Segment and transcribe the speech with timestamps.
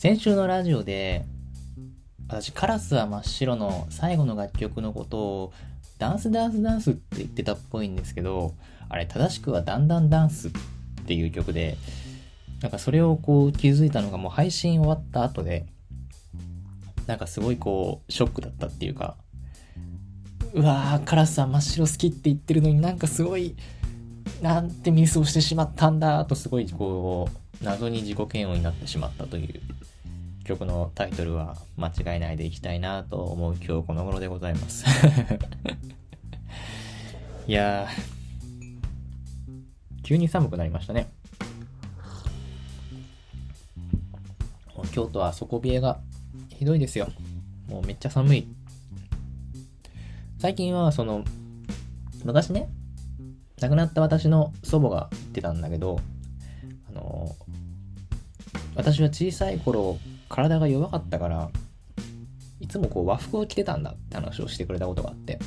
[0.00, 1.26] 先週のラジオで、
[2.26, 5.52] 私、カラスは真っ白の最後の楽曲のことを、
[5.98, 8.54] ダンスダンスダンスって言ってたっぽいんですけど、
[8.88, 10.52] あれ、正しくはだんだんダンスっ
[11.04, 11.76] ていう曲で、
[12.62, 15.66] なんかそれをこう気づいたのがもう配信終わった後で、
[17.06, 19.18] なんかすごいこう、ショックだったっていうか、
[20.54, 23.54] うわー、カラスは真っ白好きって言ってるのになんかすごい、
[24.40, 27.28] なんてミスをしてしまったんだとすごいこ
[27.60, 29.60] う、謎に自己嫌悪になってしまったという。
[30.50, 34.84] 曲のタイトルは間違いないでいきたいなと思う今日この頃でございます
[37.46, 37.90] いやー、
[40.02, 41.08] 急に寒くなりましたね。
[44.92, 46.00] 京都は底冷えが
[46.48, 47.06] ひどいですよ。
[47.68, 48.48] もうめっちゃ寒い。
[50.38, 51.22] 最近はその、
[52.24, 52.68] 昔ね、
[53.60, 56.00] 亡くなった私の祖母が言ってたんだけど、
[56.88, 57.36] あの、
[58.74, 59.98] 私は小さい頃、
[60.30, 61.50] 体が弱かったから、
[62.60, 65.38] いつもこう和服を着てたんだって話をしてくれたことがあって、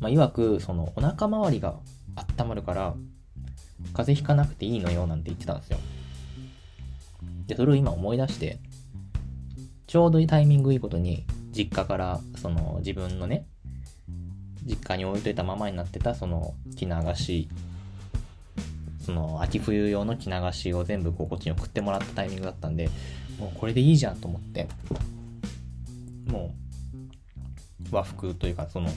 [0.00, 1.76] まあ、曰く、そのお腹周りが
[2.38, 2.94] 温まるから、
[3.94, 5.78] 風邪ひかなくていいのよなんて言ってたんですよ。
[7.46, 8.58] で、それを今思い出して、
[9.86, 13.46] ちょうどいいタイミングいいことに、実家から、その自分のね、
[14.64, 17.48] 実家に置いといたままになってた、その着流し、
[19.00, 22.90] その秋冬用の着流しを全部こうこっちに送ってもらったタイミングだったんで、
[23.38, 24.68] もうこれでいいじゃんと思って、
[26.26, 26.52] も
[27.92, 28.88] う和服というかその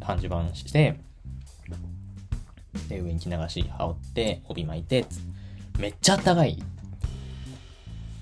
[0.00, 0.98] 半襦袢して、
[2.88, 5.06] で、上に着流し羽織って、帯巻いて、
[5.78, 6.62] めっちゃあったかい。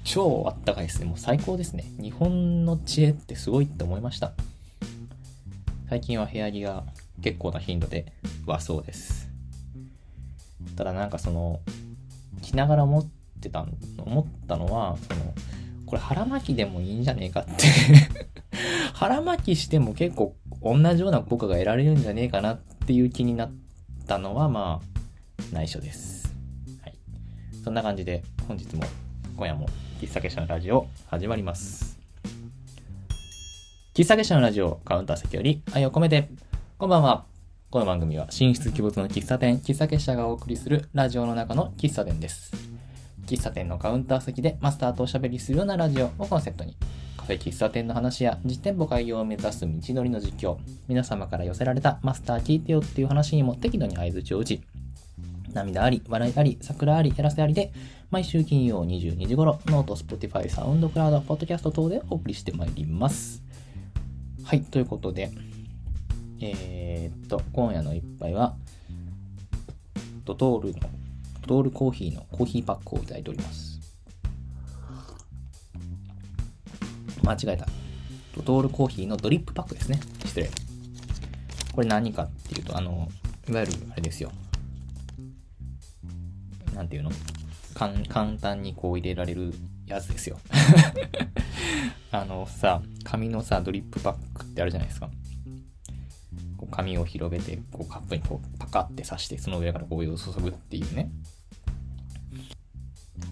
[0.04, 1.06] 超あったかいですね。
[1.06, 1.84] もう最高ですね。
[1.98, 4.32] 日本の知恵ってすごいって思いました。
[5.88, 6.84] 最近は部屋着が
[7.22, 8.12] 結構な頻度で
[8.46, 9.23] 和そうです。
[10.76, 11.60] ただなんかその、
[12.42, 13.06] 着ながら思っ
[13.40, 13.66] てた、
[13.98, 15.34] 思ったのは、その、
[15.86, 17.52] これ腹巻きでもいいんじゃねえかって
[18.94, 23.52] 腹巻きしても結構同じような効果が得られるんじゃねえかなっていう気になっ
[24.06, 26.34] たのはまあ内緒です。
[26.82, 26.94] はい。
[27.62, 28.82] そんな感じで本日も
[29.36, 29.68] 今夜も
[30.00, 31.98] 喫茶結社のラジオ始まります。
[33.94, 36.28] 喫茶結社のラジオカウンター席より愛を込めて、
[36.78, 37.33] こんばんは。
[37.74, 42.52] この番組は神出鬼没の喫茶店、喫茶結社がお送りするラジオの中の喫茶店です。
[43.26, 46.76] 喫茶店のカウンター席でマスターとおしゃべりするようなラジオをコンセプトに、
[47.16, 54.62] カフェ喫茶店の話や実店舗開業を目指す道のりの実況、皆様から寄せられたマスター聞いてよっていう話にも適度に合図を打ち、
[55.52, 57.72] 涙あり、笑いあり、桜あり、やらせありで、
[58.12, 63.42] 毎週金曜22時頃、 note、Spotify、SoundCloud、ポッドキャスト等でお送りしてまいります。
[64.44, 65.32] はい、ということで、
[66.46, 68.54] えー、っと、今夜の一杯は、
[70.26, 70.80] ドトールの、
[71.40, 73.80] ドトールコーヒーのコーヒーパックをいただいております。
[77.22, 77.66] 間違えた。
[78.36, 79.98] ドトールコーヒーのドリップパックですね。
[80.26, 80.50] 失礼。
[81.72, 83.08] これ何かっていうと、あの、
[83.48, 84.30] いわゆるあれですよ。
[86.74, 87.10] なんていうの？
[87.72, 89.54] かん簡単にこう入れられる
[89.86, 90.38] やつですよ。
[92.12, 95.08] あのさ、紙のさ、ドリップパックってあるじゃないですか。
[96.74, 101.10] 紙を広げて、こうカップにこうパカって刺して、その上からお湯を注ぐっていうね。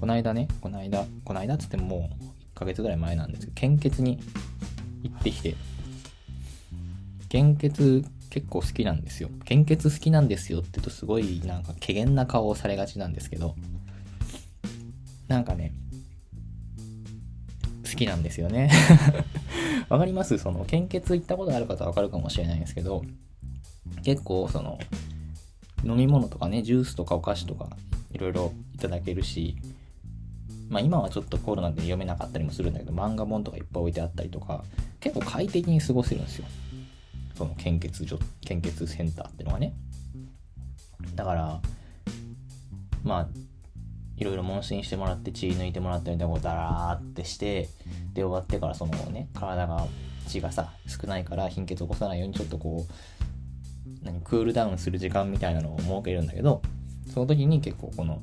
[0.00, 4.18] この間ね、この間、この間っつってももう1ヶ月ぐらい前なんですけど、献血に
[5.02, 5.56] 行ってきて、
[7.28, 9.28] 献血結構好きなんですよ。
[9.44, 13.56] 献血好きなんですよって言うとすごいなんか怪げな顔をされがちなんですけど、
[15.28, 15.72] なんかね、
[17.84, 18.70] 好きなんですよね
[19.88, 20.38] わかります？
[20.38, 23.04] その、献血行ったことある方はわかるかもしれないんですけど、
[24.02, 24.78] 結構その、
[25.84, 27.68] 飲み物とかね、ジュースとかお菓子とか、
[28.12, 29.56] いろいろいただけるし、
[30.68, 34.64] まあ今はちょっとコロナで読めなかったりもするんだけど、漫画本とかいっぱい置いてあったりとか、
[35.00, 36.46] 結構快適に過ごせるんですよ。
[37.34, 39.74] その献血所、献血センターってのがね。
[41.14, 41.60] だから、
[43.02, 43.28] まあ、
[44.16, 47.68] いろいろ問診してもらって血抜いてもらったりとかダラーってして
[48.12, 49.86] で終わってからそのね体が
[50.28, 52.92] 血がさ少ないから貧血起こさないようにちょっとこう
[54.02, 56.62] 何クールダウンする時間みたいなのを設けるんだけど
[57.12, 58.22] その時に結構この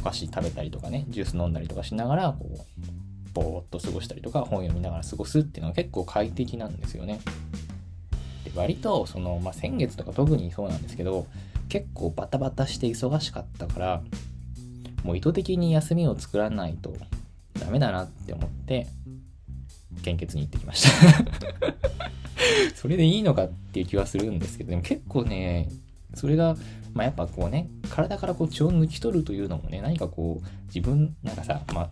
[0.00, 2.58] お菓子食べたりとかねジュース飲んだりとかしながらこう
[3.34, 7.20] ぼーっと過ごしたりとか本読みながら過ごすっていうのは結構快適なんですよね。
[8.44, 11.26] で割とその、まあ、先月とか特にそうなんですけど
[11.68, 14.02] 結構バタバタして忙しかったから
[15.04, 16.94] もう意図的に休みを作らないと
[17.58, 18.86] ダメだなって思って、
[20.02, 20.88] 献血に行ってきまし
[21.60, 22.01] た
[22.74, 25.68] それでいいのかっていう気はするんですけど、でも結構ね、
[26.14, 26.56] それが、
[26.94, 31.90] まあ、やっぱこうね、体からこう血を抜き取るというのもね、何かこう、自分、なんかさ、ま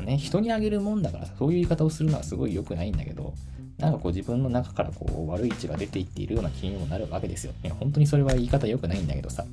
[0.00, 3.34] あ、ね、人にあげるもんだからさ、そういう言い方をするのはすごい良くないんだけど、
[3.78, 7.52] なんかこう自分の中からこう悪い血が出ていっているような気にもなるわけですよ。
[7.64, 9.44] いや、本当にそれは言い方良くないんだけどさ。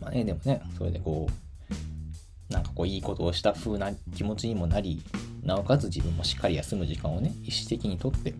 [0.00, 1.28] まあね、でもね、それでこ
[2.50, 5.02] う、なんかこういいことをした風な気持ちにもなり、
[5.42, 8.34] なおかつ自分もしっかり休む時間をね、意識的にとって、っ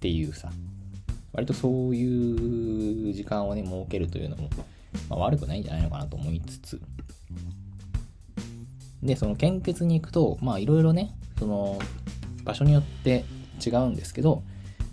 [0.00, 0.50] ていうさ、
[1.32, 4.48] 割とそういう時間をね、設けるというのも、
[5.08, 6.80] まあ、悪くないんじゃないのかなと思いつつ、
[9.02, 11.78] で、その献血に行くと、まあいろいろね、その
[12.44, 13.24] 場所によって
[13.64, 14.42] 違うんですけど、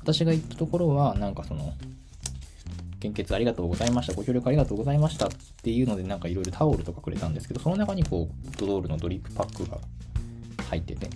[0.01, 1.74] 私が行ったところは、なんかその、
[3.01, 5.30] 献血ありがとうございました、ご協力ありがとうございましたっ
[5.63, 9.80] ていうので、なんかいろいろタオルとかくれたんですけど、その中にこう、ドドールのドリップパックが
[10.69, 11.09] 入ってて、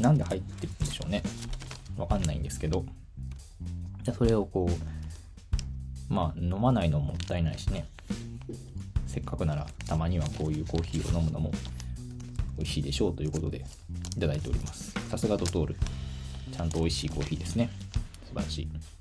[0.00, 1.22] なんで入ってるんでしょうね。
[1.98, 2.86] わかんないんですけど、
[4.02, 7.86] じゃそれをこう、まあ、飲まないのもったいないしね。
[9.06, 11.52] せっかくならたまにはこういうコーヒーを飲むのも
[12.56, 13.64] 美味しいでしょうということで
[14.16, 14.92] いただいております。
[15.10, 15.76] さすがドトール。
[16.52, 17.70] ちゃんと美味しいコーヒーですね。
[18.26, 18.93] 素晴らしい。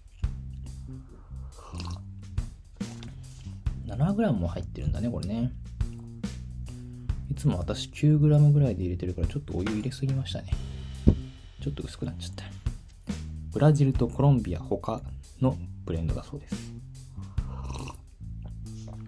[3.95, 5.51] 7g も入ってるんだね、これね。
[7.31, 10.51] いつも私 9g ぐらいで入れてるからちょっとお湯入れすぎましたね。
[11.61, 12.45] ちょっと薄くなっちゃった。
[13.51, 15.01] ブラジルとコロンビア他
[15.41, 16.73] のブレンドだそうです。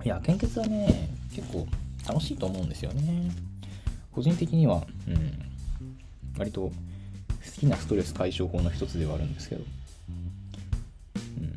[0.04, 1.68] いや、献血はね、結構
[2.08, 3.32] 楽しいと思うんですよね。
[4.12, 5.46] 個人的には、うん、
[6.38, 6.72] 割と好
[7.60, 9.64] きなストレス解消法の一つではあるんですけど、
[11.38, 11.56] うん、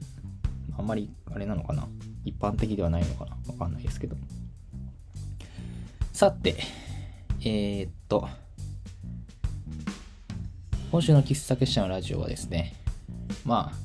[0.79, 1.87] あんまりあれなのかな
[2.29, 3.37] 一般的ではないのかな？
[3.49, 4.17] わかんないですけど。
[6.13, 6.57] さて、
[7.41, 8.29] えー、っと、
[10.91, 12.75] 今週の喫茶結社のラジオはですね、
[13.45, 13.79] まあ、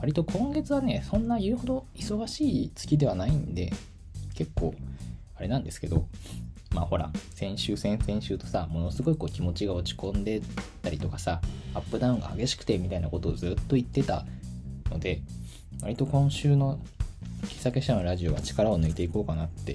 [0.00, 3.72] 割と今月はね、そんな言うほど忙しい月ではないんで、
[4.34, 4.74] 結構、
[5.36, 6.06] あれなんですけど、
[6.72, 10.40] まあほら、先週、先々週とさ、ものすごいこう気持ちが落ち込んで
[10.82, 11.40] たりとかさ、
[11.72, 14.26] アップダウンが激しくてみたいなことをずっと言ってた
[14.90, 15.22] ので、
[15.82, 16.78] 割と今週の
[17.42, 19.74] 喫茶結社のラジオは力を抜いていこうかなって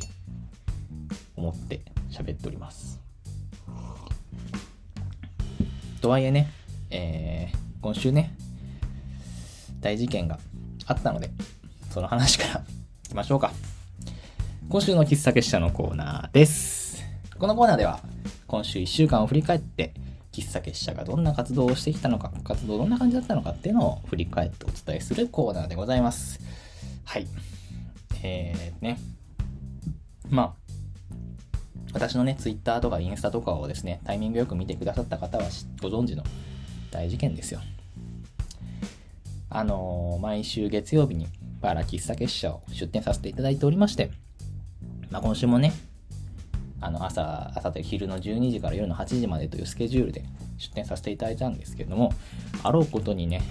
[1.36, 3.00] 思って喋っております。
[6.02, 6.50] とはいえね、
[6.90, 8.34] えー、今週ね、
[9.82, 10.40] 大事件が
[10.86, 11.30] あったので、
[11.92, 12.64] その話から
[13.06, 13.52] いきましょうか。
[14.70, 17.04] 今週の喫茶結社のコーナーです。
[17.38, 18.00] このコーナーでは、
[18.48, 19.94] 今週1週間を振り返って、
[20.32, 26.40] 喫茶結社がどんな活動をしてきたのか、活動どんな感じだったのかっていうのを振り返ってお伝えするコーナーでございます。
[27.06, 27.28] はい。
[28.22, 29.00] えー、ね。
[30.30, 30.70] まあ、
[31.94, 35.46] 私のね、ツイッターとかインスタとかをですね、タイミングよく見てくださった方は
[35.82, 36.24] ご存知の
[36.92, 37.62] 大事件ですよ。
[39.50, 41.28] あのー、毎週月曜日に
[41.62, 44.12] バーラ喫茶結社を出店させていただいておりまして、
[45.10, 45.74] まあ、今週もね、
[46.82, 50.24] あの朝、朝と昼の12時から夜の8時までというスケジュールで
[50.58, 52.14] 出店させていただいたんですけれども、
[52.64, 53.42] あろうことにね、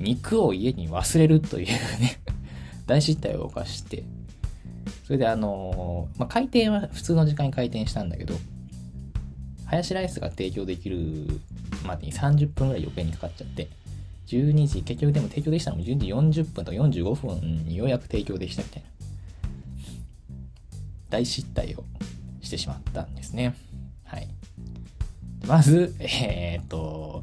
[0.00, 2.20] 肉を家に忘れるというね
[2.86, 4.04] 大失態を犯して、
[5.04, 8.34] それであの、まあ、開店は普通の時間に開店したんだけど、
[9.64, 11.40] ハヤシライスが提供できる
[11.84, 13.68] までに30分ぐらい余計にかかっちゃって、
[14.26, 18.88] 12時、結局でも提供できたのも12時40分と45分にようやく提供できたみたいな。
[21.08, 21.84] 大失態を
[22.46, 23.54] してしまったんですね。
[24.04, 24.28] はい。
[25.46, 27.22] まず、えー、っと、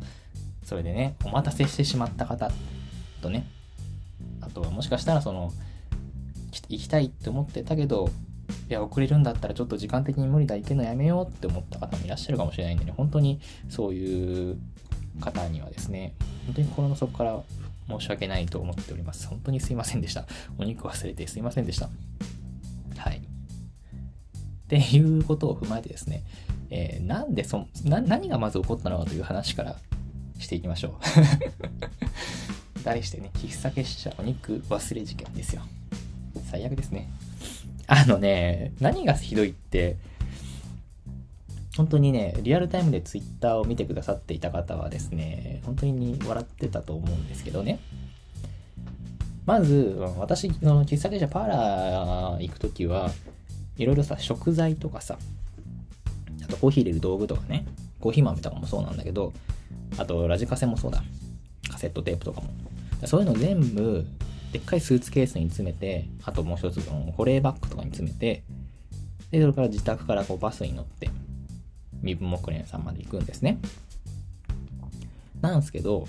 [0.63, 2.51] それでね、お待たせしてしまった方
[3.21, 3.47] とね、
[4.41, 5.51] あとはもしかしたらその、
[6.69, 8.09] 行きたいって思ってたけど、
[8.69, 13.39] いや、遅れるんだったらちょっと時間的に無理だ、行くのやめようって思った方もいらっしゃるかもしれないんでね、本当に
[13.69, 14.57] そういう
[15.19, 16.13] 方にはですね、
[16.45, 17.41] 本当に心の底から
[17.87, 19.27] 申し訳ないと思っております。
[19.27, 20.25] 本当にすいませんでした。
[20.57, 21.89] お肉忘れてすいませんでした。
[24.73, 26.23] っていうことを踏まえてですね、
[26.71, 29.75] えー、なんでそな、何がまず起こったのかという話から
[30.39, 30.93] していきましょう。
[32.83, 35.61] 題してね、喫茶結社お肉忘れ事件ですよ。
[36.49, 37.07] 最悪ですね。
[37.85, 39.97] あのね、何がひどいって、
[41.77, 47.79] 本当にね、リアルタイムでツイッターを見てくださっていた方はですね、本当に笑ってたと思うんですけどね。
[49.45, 53.11] まず、私、その喫茶店社パーラー行くときは、
[53.77, 55.17] いろいろさ、食材とかさ、
[56.43, 57.65] あとコーヒー入れる道具とかね、
[57.99, 59.33] コーヒー豆とかもそうなんだけど、
[59.97, 61.03] あとラジカセもそうだ。
[61.69, 62.49] カセットテープとかも。
[63.05, 64.05] そういうの全部、
[64.51, 66.79] でっかいスーツケースに詰めて、あともう一つ、
[67.15, 68.43] 保冷バッグとかに詰めて、
[69.31, 71.09] で、それから自宅からこうバスに乗って、
[72.01, 73.57] 身分木蓮さんまで行くんですね。
[75.41, 76.07] なんですけど、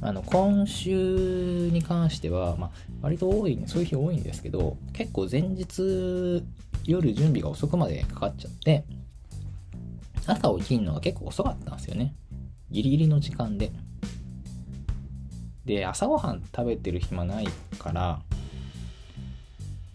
[0.00, 2.70] あの今週に関しては、まあ、
[3.02, 6.42] 割と多い、そういう日多いんですけど、結構前日
[6.88, 8.82] 夜準備が遅くまでかかっちゃって、
[10.26, 12.14] 朝起きるのが結構遅かったんですよね。
[12.70, 13.70] ギリギリの時間で。
[15.66, 18.22] で、朝ごはん食べてる暇ないから、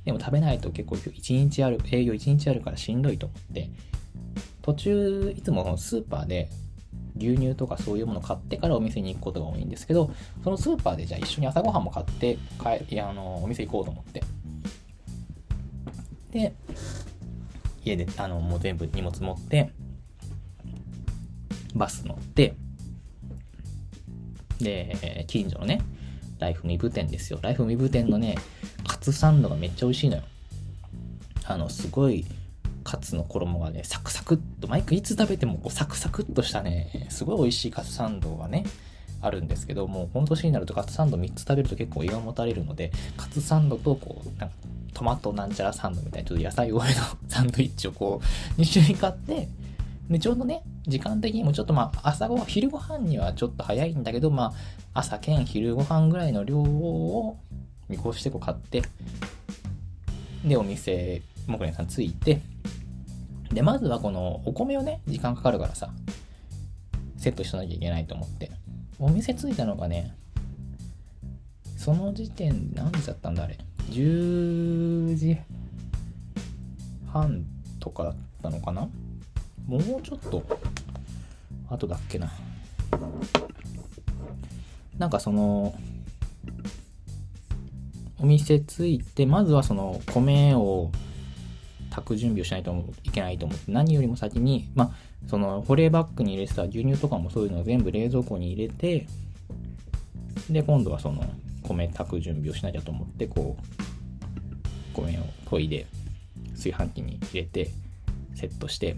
[0.06, 3.72] でも食べないと結構一日ある、営業一日あるからしんどいと思って、
[4.62, 6.50] 途中、いつもスーパーで
[7.18, 10.12] 牛乳とかそういうもの買ってからお店に行くことが多いんですけど、
[10.44, 12.38] そのスーパーでじゃあ一緒に朝ごはんも買って
[12.88, 14.22] 帰、あの、お店行こうと思って。
[16.34, 16.54] で、
[17.86, 19.72] 家で、あの、もう全部荷物持って、
[21.76, 22.56] バス乗って、
[24.60, 25.82] で、近所のね、
[26.40, 27.40] ライフミブ店ですよ。
[27.42, 28.36] ライフミブ店のね、
[28.88, 30.24] カツサンドがめっちゃ美味しいのよ。
[31.46, 32.26] あの、すごい、
[32.84, 38.66] カツの衣がね、サクサクっと、毎回いつ食べてもこうサクサクっとしたね、すごい美味しいカツサンドがね、
[39.24, 44.56] あるんですけど、もうこの年になるとカツサンド3つ食べると結構胃がもたれるので、カツサンドとこう、なんか
[44.94, 46.96] トマトなんちゃらサンドみたいな、ちょっと野菜多めの
[47.28, 48.26] サンドイッチをこう、
[48.62, 49.48] 2種類買って、
[50.10, 54.54] で、ちょうどね、時間的にもちょっとまあ、朝ごはん、昼ご飯にはちょっと早いんだけど、ま
[54.94, 57.38] あ、朝兼昼ご飯ぐらいの量を
[57.88, 58.84] 見越してこう買って、
[60.46, 62.42] で、お店、もくねさん着いて、
[63.54, 65.90] で、まずはこのお米をね、時間かかるからさ、
[67.18, 68.52] セットしなきゃいけないと思って。
[69.00, 70.16] お店着いたのがね、
[71.78, 73.58] その時点、何時だったんだあれ
[73.90, 75.38] ？10時
[77.08, 77.46] 半
[77.80, 78.88] とかだったのかな？
[79.68, 80.44] もうちょっと。
[81.70, 82.32] 後だっけな。
[84.98, 85.74] なんかその
[88.20, 90.92] お店着いてまずはその米を
[91.94, 92.74] 炊く準備をしないと
[93.04, 94.92] いけないと思って何よりも先にまあ
[95.28, 99.06] その保冷バッグに入れてた牛乳とかもそういうのを全部冷蔵庫に入れて
[100.50, 101.24] で今度はその
[101.62, 105.86] 米炊く準備をしなきゃと思ってこう米を研いで
[106.52, 107.70] 炊飯器に入れて
[108.36, 108.96] セットして。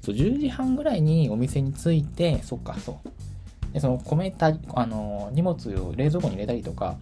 [0.00, 3.72] そう10時半ぐらいにお店に着いてそっかそう。
[3.72, 6.96] でその米たあの荷物を冷蔵庫に入れたりとか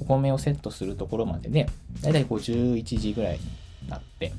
[0.00, 1.68] お米をセットするところまでで
[2.02, 3.38] だいたいこう11時ぐらい
[3.82, 4.32] になって。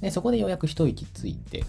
[0.00, 1.64] でそこでようやく一息ついて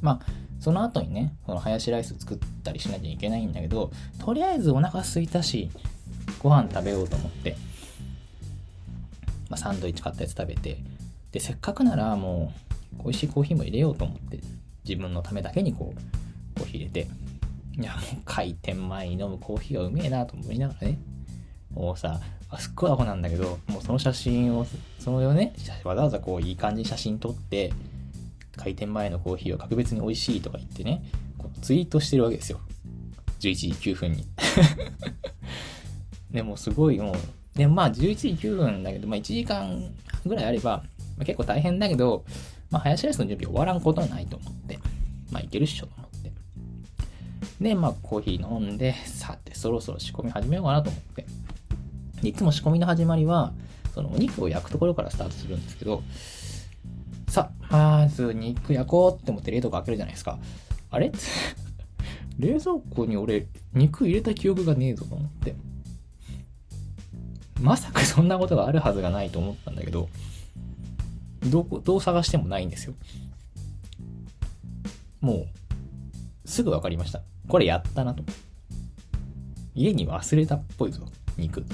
[0.00, 0.26] まあ
[0.58, 5.70] その後にねそのハヤシライス作ったりしなきゃいけないんだけどとりあえずお腹空いたし
[6.42, 7.56] ご飯食べようと思って、
[9.50, 10.78] まあ、サンドイッチ買ったやつ食べて
[11.30, 12.66] でせっかくならもう
[13.04, 14.38] 美味しいコーヒーも入れようと思って、
[14.84, 17.08] 自分のためだけにこう、コーヒー入れて、
[17.78, 20.98] いや、もう開店前に飲むコーヒーがうめえなと思いながらね、
[21.74, 22.20] もうさ、
[22.58, 24.66] すっごいアホなんだけど、もうその写真を、
[24.98, 25.52] そのよね、
[25.84, 27.72] わざわざこういい感じに写真撮って、
[28.56, 31.02] 開店前のコーヒーは格別に美味しいとか言ってね、
[31.36, 32.60] こうツイートしてるわけですよ。
[33.40, 34.24] 11時9分に。
[36.30, 37.14] でもすごいもう、
[37.58, 39.92] でもまあ11時9分だけど、まあ1時間
[40.24, 40.82] ぐらいあれば、
[41.18, 42.24] まあ、結構大変だけど、
[42.70, 44.78] まあ、ハヤシライスの準備終わらんことはないと思って、
[45.30, 46.05] まあ、いけるっしょと。
[47.60, 51.26] で、まあ、コーヒー飲んで、さて、そろそろ仕込み始めようかなと思って。
[52.22, 53.52] いつも仕込みの始まりは、
[53.94, 56.02] そのお肉を焼くところからスタートするんですけど、
[57.28, 60.38] さまず肉焼こうって思って冷凍庫開けるじゃないですか。
[60.90, 61.12] あれ？
[62.38, 65.54] 冷蔵庫に俺、肉入れた記憶がねえぞと思って。
[67.60, 70.10] まさかそんなことがあるはずがないと思ったんだけど、
[71.46, 72.94] どこ、どう探してもないんですよ。
[75.22, 75.46] も
[76.44, 77.22] う、すぐ分かりました。
[77.48, 78.22] これやったなと。
[79.74, 81.02] 家に忘れたっぽいぞ、
[81.36, 81.64] 肉。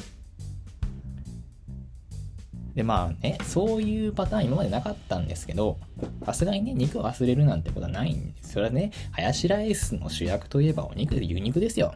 [2.74, 5.78] で、まあね、そういうパターン今までなかったんですけど、
[6.24, 8.52] さすがにね、肉を忘れるなんてことはないんです。
[8.52, 11.94] それはね、ハヤシライスの主役といえばお肉で牛肉ですよ。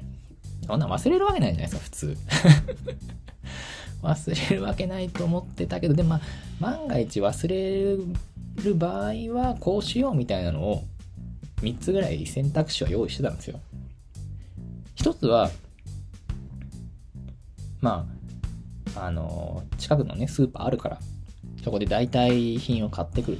[0.66, 2.16] そんな忘れるわけないじゃないですか、普通。
[4.02, 6.20] 忘れるわけないと思ってたけど、でもまあ、
[6.60, 7.96] 万が一忘れ
[8.62, 10.84] る場合はこうしようみたいなのを
[11.66, 13.60] 3つぐらい選択肢は用意してたんですよ。
[14.94, 15.50] 一つは、
[17.80, 18.06] ま
[18.94, 21.00] あ、あの、近くのね、スーパーあるから、
[21.64, 23.38] そこで代替品を買ってくる。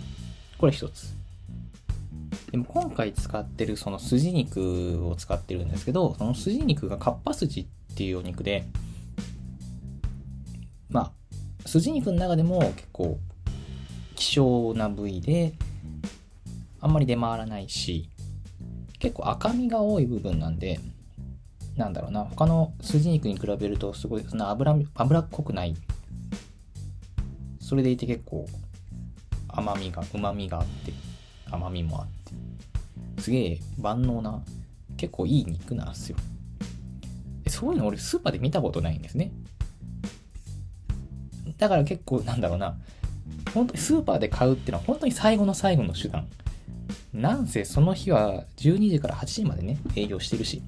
[0.59, 1.15] これ一つ。
[2.51, 7.67] でも今回使ってるその筋肉を使ってるんですけど、その筋肉がカッパ筋っ
[7.97, 8.65] ていうお肉で、
[10.91, 11.13] ま
[11.65, 13.19] あ、筋肉の中でも結構
[14.17, 15.55] 希少な部位で、
[16.81, 18.11] あんまり出回らないし、
[18.99, 20.81] 結構赤みが多い部分なんで、
[21.77, 25.75] なんだろうな、他の筋肉に比べるとすごい、その脂、脂っこくない。
[27.61, 28.47] それでいて結構
[29.49, 30.93] 甘みが、旨みがあって、
[31.51, 32.07] 甘みもあっ
[33.17, 33.23] て。
[33.23, 34.43] すげえ万能な、
[34.97, 36.17] 結構いい肉なんですよ。
[37.49, 39.33] そういうの俺スーパーで見たことないんですね。
[41.59, 42.77] だから結構なんだろうな、
[43.55, 46.27] 本当にスーパーで買うっていうのは本当に最後の最後の手段。
[47.17, 50.63] なんせその日は12時から8時までね、営業してるし、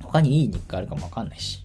[0.00, 1.64] 他にいい肉があるかもわかんないし。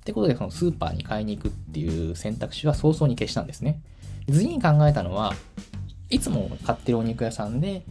[0.00, 3.80] ってことで、そのスーパーに買いに行くっていう選択肢は早々に消したんですね。
[4.28, 5.32] 次に考えたのは、
[6.10, 7.84] いつも買ってるお肉屋さんで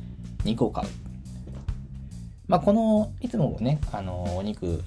[0.43, 0.87] 肉を買う。
[2.47, 4.83] まあ、この、いつもね、あの、お肉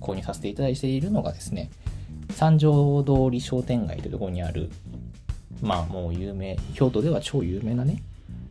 [0.00, 1.70] 購入させていただいているのがですね、
[2.30, 4.70] 三条通り商店街というところにある、
[5.60, 8.02] まあもう有名、京都では超有名なね、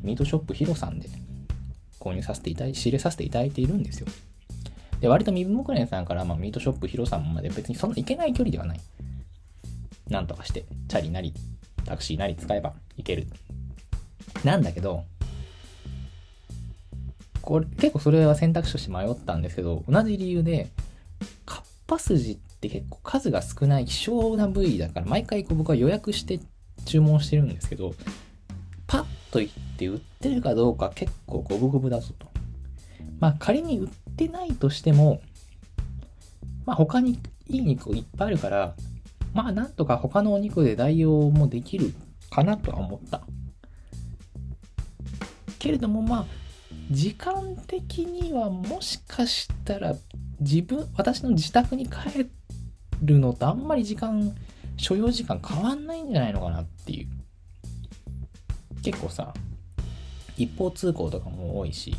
[0.01, 1.09] ミートショップヒロさんで
[1.99, 4.07] 購入させていただい、仕入れさせていただいているんですよ。
[4.99, 8.79] で、割と身分木蓮さんから、まあ、ミートショップヒロさんまで別にそんな行けない距離ではない。
[10.09, 11.33] なんとかして、チャリなり、
[11.83, 13.27] タクシーなり使えば行ける。
[14.43, 15.03] なんだけど、
[17.41, 20.69] これ、結構それは選択肢として迷ったんですけど、同じ理由で、
[21.45, 26.39] かっぱ筋って結構数が少ない希少な部位だから、毎回こう僕は予約して
[26.85, 27.93] 注文してるんですけど、
[28.87, 29.05] パッ
[29.35, 32.27] と行って売ってるかどうか結構五分五分だぞと。
[33.19, 35.21] まあ仮に売ってないとしても、
[36.65, 38.75] まあ他にいい肉いっぱいあるから、
[39.33, 41.93] まあなんとか他のお肉で代用もできる
[42.29, 43.23] かなとは思った。
[45.59, 46.25] けれどもまあ、
[46.91, 49.95] 時間的にはもしかしたら
[50.39, 52.29] 自分、私の自宅に帰
[53.01, 54.33] るのとあんまり時間、
[54.77, 57.24] 所要時間変わんないんじゃないのかなっていう。
[58.85, 59.33] 結構さ、
[60.37, 61.95] 一方通行とかも多いし、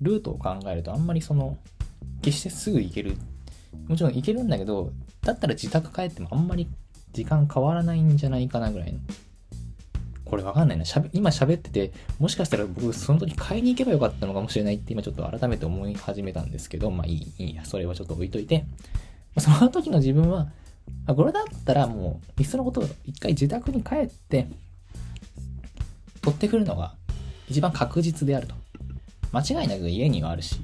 [0.00, 1.56] ルートを考えるとあんまりその、
[2.20, 3.16] 決してすぐ行ける。
[3.86, 4.90] もちろん行けるんだけど、
[5.22, 6.66] だったら自宅帰ってもあんまり
[7.12, 8.98] 時間変わらないんじゃないかなぐらいの。
[10.24, 10.84] これわかんないな。
[10.84, 18.64] しゃべ今喋ってて、もしかしたら僕その時買いに行けばよかったのかもしれないって今ちょっと改めて思い始めたんですけど、まあいい、いいや、それはちょっと置いといて。
[19.38, 20.50] その時の自分は、
[21.06, 24.48] これだったらもう、いっそのこと一回自宅に帰って、
[26.20, 26.94] 取ってくるのが
[27.48, 28.54] 一番確実であると。
[29.32, 30.56] 間違いなく家にはあるし、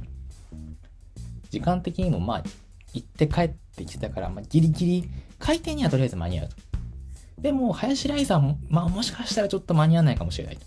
[1.50, 2.42] 時間的にもまあ、
[2.92, 6.56] 行って帰ってきてたから、まあ、ギリギリ、開店にはとりあえず間に合うと。
[7.40, 10.66] でも、林ライさんも、まあもしかしたらちょっと間に合わないかもしれないと。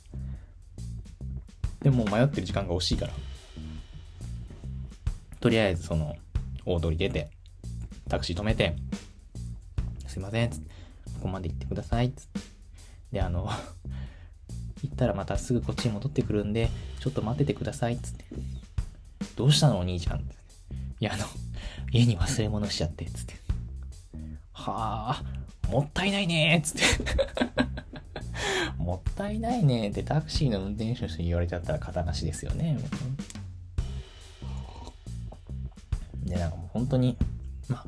[1.82, 3.13] でも迷ってる時間が惜しいから。
[5.39, 6.15] とりあえずその、
[6.65, 7.30] 大通り出て、
[8.08, 8.75] タクシー止めて、
[10.08, 10.69] すいません、つって、
[11.15, 12.39] ここまで行ってください、つって。
[13.13, 13.49] で、あの
[14.84, 18.26] 行ったらまたすぐこっちに戻ってくるんで、ちょっと待っててください、つって。
[19.36, 20.20] どうしたのお兄ちゃん。
[20.20, 20.24] い
[21.00, 21.26] や、あの、
[21.92, 23.36] 家に忘れ物しちゃって、つって。
[24.54, 25.24] はあ、
[25.70, 26.84] もったいないねつって
[28.78, 32.78] もったいないねってタクシーの運転手の人に言われちゃったら肩なしですよね。
[36.24, 37.18] で、なんかもう本当に、
[37.68, 37.86] まあ、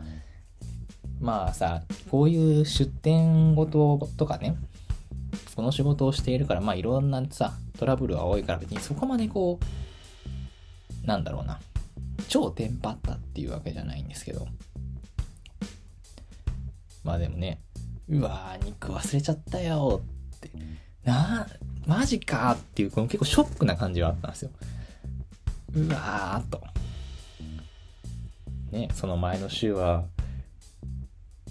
[1.19, 4.55] まあさ、こういう出店ごととかね、
[5.61, 9.59] この仕事をしているから、まあいろんなさ、トラブルは多いから別にそこまでこ
[11.03, 11.59] う、なんだろうな、
[12.27, 14.47] 超テンパったっていうわけじゃないんですけど、
[17.03, 17.61] まあでもね、
[18.09, 20.01] うわー、肉忘れちゃったよ
[20.35, 20.49] って、
[21.03, 21.47] なあ
[21.85, 24.49] マジかっていう、この結構ショックな感じはあったんですよ。
[25.75, 26.63] うわーと。
[28.71, 30.05] ね、その前の週は、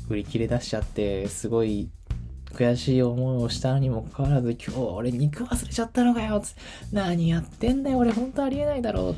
[0.08, 1.88] 売り切れ出しちゃって、すごい
[2.54, 6.54] 悔しい思いをしたにもかかわらず、今日俺肉忘れちゃったのかよつ
[6.92, 9.14] 何やってんだよ俺ほんとありえないだろうっ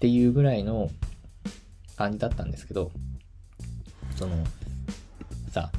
[0.00, 0.90] ていうぐらいの
[1.96, 2.90] 感じだったんですけど、
[4.16, 4.44] その、
[5.50, 5.70] さ、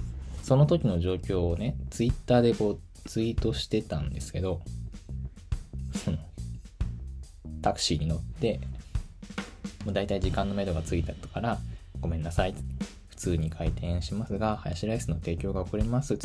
[0.41, 4.61] その時の状況をね、ツイッターでこうツイートしてたんですけど、
[6.03, 6.17] その、
[7.61, 8.59] タクシーに乗って、
[9.85, 11.59] もう大体時間のめどがついたから、
[11.99, 12.55] ごめんなさい。
[13.09, 16.17] 普通に開店しますが、ハヤシライスの提供が遅れます。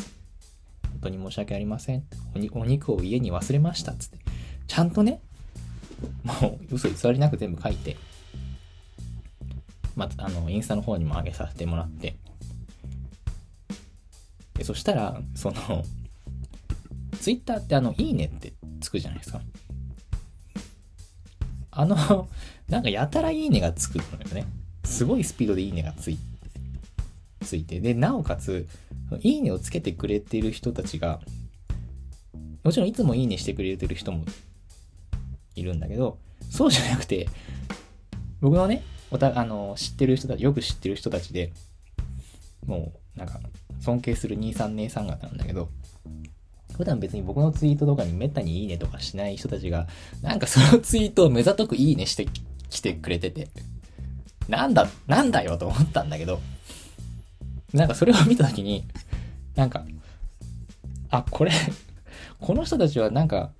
[1.00, 2.04] 本当に申し訳ありません。
[2.52, 3.96] お肉を家に忘れましたっ。
[3.96, 4.18] つって。
[4.66, 5.20] ちゃんとね、
[6.24, 7.96] もう嘘偽りなく全部書いて、
[9.94, 12.16] まあ、あの、インスタの方にも上げさせてもらって、
[14.54, 15.84] でそしたら、その、
[17.20, 19.40] ツイッターってあの、いいねってつくじゃないですか。
[21.70, 22.28] あの、
[22.68, 24.46] なんかやたらいいねがつくのよね。
[24.84, 26.18] すごいスピードでいいねがつい
[27.48, 28.66] ついて、で、なおかつ、
[29.20, 31.20] いいねをつけてくれてる人たちが、
[32.62, 34.24] もちろんいつもいいねしてくれてる人も
[35.54, 36.18] いるんだけど、
[36.50, 37.26] そうじゃなくて、
[38.40, 41.52] 僕のね、おたあの知ってる人たち、よく知ってる人たちで、
[42.66, 43.40] もう、なんか、
[43.80, 45.70] 尊敬する兄さん姉さん方なんだけど、
[46.76, 49.88] 普段別に僕のツイートとかにめったにいいねとかしない人たちが、
[50.20, 52.26] なんかそのツイートを目ざとくいいねして
[52.68, 53.48] きてくれてて、
[54.48, 56.40] なんだ、なんだよと思ったんだけど、
[57.72, 58.84] なんかそれを見たときに、
[59.54, 59.84] なんか、
[61.10, 61.52] あ、これ
[62.40, 63.50] この人たちはなんか、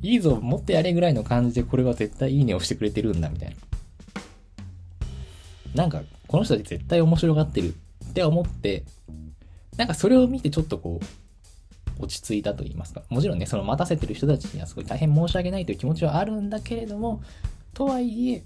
[0.00, 3.56] いいぞ、もっとやれぐらいの感じでこれは絶対いいねをしてくれてるんだ、みたいな。
[5.74, 7.74] なんか、この人たち絶対面白がってる
[8.08, 8.84] って思って、
[9.76, 13.02] なんかそれを見てちょっとこう、落ち着いたと言いますか。
[13.08, 17.22] もちろんね、その待たせてる人たちにはすごい大変申し訳ないという気持ちはあるんだけれども、
[17.74, 18.42] とはいえ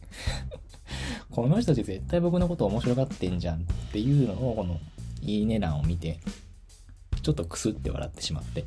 [1.32, 4.78] この人たち絶対僕のこと面白がってんじゃんっていうのを、この、
[5.22, 6.20] いいね欄を見て、
[7.22, 8.64] ちょっとクスって笑ってしまって、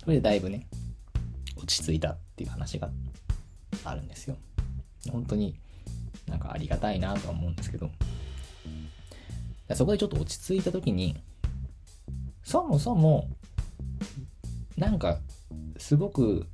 [0.00, 0.66] それでだいぶね、
[1.56, 2.88] 落ち着いたっていう話が
[3.84, 4.36] あるんですよ。
[5.10, 5.54] 本当に
[6.26, 7.90] なんかありがたいなとは思うんですけど、
[9.74, 11.16] そこでちょっと落ち着いた時に、
[12.42, 13.28] そもそも、
[14.76, 15.18] なんか、
[15.76, 16.46] すごく、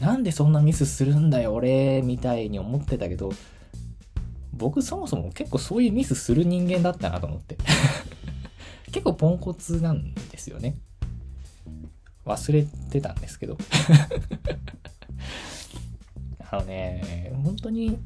[0.00, 3.32] なんでそんなミスするんだよ、俺、みたいに思ってたけど、
[4.56, 7.56] 僕そもそも結構そういうミスする人間だったなと思って。
[8.92, 10.76] 結構ポンコツなんですよね。
[12.24, 13.56] 忘れてたんですけど。
[16.50, 17.98] あのね、本当に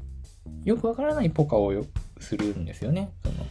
[0.65, 1.73] よくわからないポカを
[2.19, 3.11] するんですよね。
[3.23, 3.47] その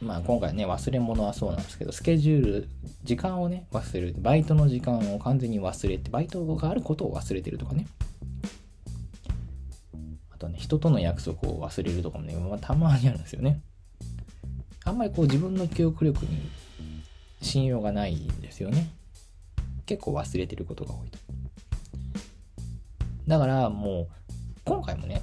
[0.00, 2.68] まあ今回ね、忘れ物はそうなんですけど、スケジュール、
[3.04, 4.14] 時間をね、忘れる。
[4.18, 7.86] バイトの時間を完全に忘れて、バイトがあることを忘れてるとかね。
[10.36, 13.62] あとね、人との約束を忘れるとかもね、まあ、たまにあるんですよね。
[14.84, 16.50] あんまりこう自分の記憶力に
[17.40, 18.90] 信用がないんですよね。
[19.86, 21.18] 結構忘れてることが多いと。
[23.26, 24.08] だからもう、
[24.66, 25.22] 今回もね、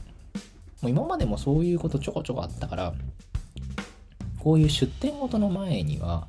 [0.82, 2.96] もう今までもそういうことちょこちょこあったから、
[4.40, 6.28] こういう出店ごとの前には、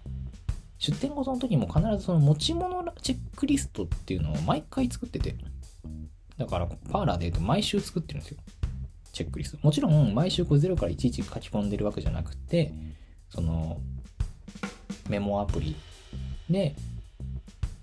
[0.76, 5.36] 出店ごとの時も必ずその持ち物チェックリストっていうのを毎回作ってて、
[6.36, 8.38] だからパーラーで言うと毎週作ってるんですよ。
[9.14, 9.58] チェックリスト。
[9.62, 12.72] もちろん毎週こう0からいちいち書き込んでるわけじゃなくて、
[13.30, 13.80] その
[15.08, 15.76] メモアプリ
[16.50, 16.74] で、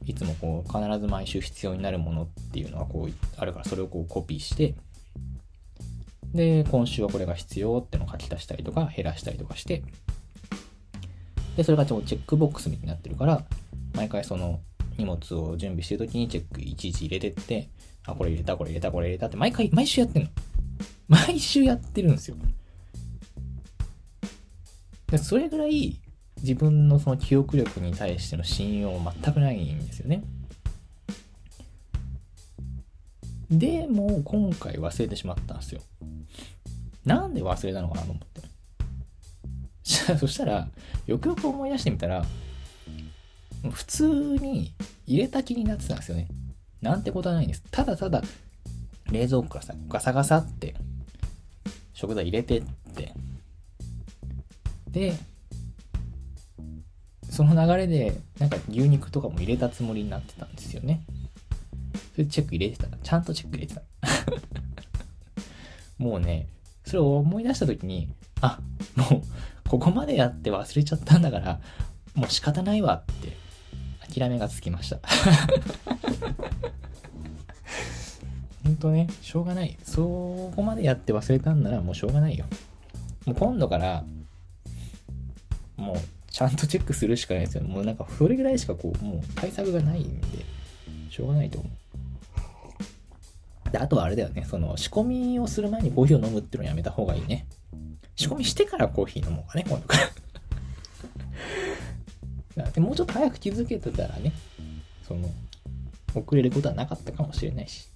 [0.06, 4.76] いつもこう必ず毎週必要になるものっていうのがこうあるからそれをこうコピーして、
[6.34, 9.84] で、今週はこれが必要ってのを書き足したりとか減らしたりとかして、
[11.56, 13.44] で、それがちょっとチェックボックスみたいになってるから、
[13.96, 14.60] 毎回その
[14.98, 17.70] 荷物を準備してるときにチェックいちいち入れてって、
[18.06, 20.30] あ、これ入れた、これ入れた、これ入れたって毎回、毎週やってんの。
[21.12, 22.38] 毎週やってるんですよ。
[25.08, 26.00] でそれぐらい
[26.42, 30.24] 自分のその記憶力に対しての信用全くないんですよね。
[33.50, 35.82] でも今回忘れてしまったんですよ。
[37.04, 38.42] なんで忘れたのかなと思って。
[40.18, 40.70] そしたら、
[41.08, 42.26] よくよく思い出してみたら、
[43.70, 44.74] 普通に
[45.06, 46.30] 入れた気になってたんですよね。
[46.82, 47.64] なんてことはないんです。
[47.70, 48.24] ただただ、
[49.12, 50.74] 冷蔵庫からさ、ガサガサって
[52.02, 52.64] 食材入れてっ
[52.96, 53.14] て、
[54.90, 55.14] で、
[57.30, 61.04] その流れで、なんか牛肉とかも入れたつもりになってたんですよね。
[62.16, 62.88] それチェック入れてた。
[62.98, 63.84] ちゃんとチェック入れてた。
[66.04, 66.48] もうね、
[66.86, 68.10] それを思い出した時に、
[68.42, 68.60] あ、
[68.96, 69.22] も
[69.66, 71.62] う、ここまでやって忘れちゃったんだから、
[72.16, 73.38] もう仕方ないわって、
[74.12, 75.00] 諦めがつきました。
[78.82, 79.78] とね、しょうがない。
[79.84, 82.46] そこまでやって忘れたんならもうしょうがないよ。
[83.26, 84.04] もう今度から、
[85.78, 85.96] もう
[86.30, 87.64] ちゃんとチェックするしかないですよ。
[87.64, 90.28] もうなんかそれぐらいしかこう、もう対策がないんで、
[91.10, 91.72] しょうがないと思う。
[93.72, 97.48] で、あとはあれだよね、その仕込みをする前にコーヒーを飲むっていうのをやめた方がいいね。
[98.16, 99.98] 仕込みしてからコーヒー飲もうかね、今度か
[102.56, 102.66] ら。
[102.72, 104.34] でもうちょっと早く気づけてたらね、
[105.08, 105.30] その、
[106.14, 107.88] 遅れることはなかったかもしれないし。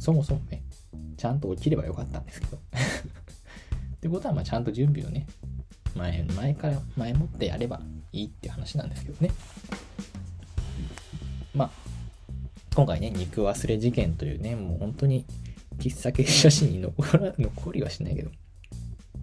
[0.00, 0.62] そもそもね、
[1.18, 2.56] ちゃんと起きればよかったんですけど。
[2.56, 2.60] っ
[4.00, 5.26] てことは、まあ、ちゃんと準備をね、
[5.94, 9.30] 前、前から、前もってやればいいって話なんですけどね。
[11.54, 11.70] まあ、
[12.74, 15.26] 今回ね、肉忘れ事件というね、もう本当に
[15.78, 18.30] 喫茶結社史に残ら、 残りはしないけど、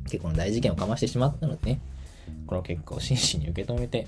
[0.03, 1.79] 結構の大事件をかましてしまったのでね、
[2.45, 4.05] この結果を真摯に受け止めて、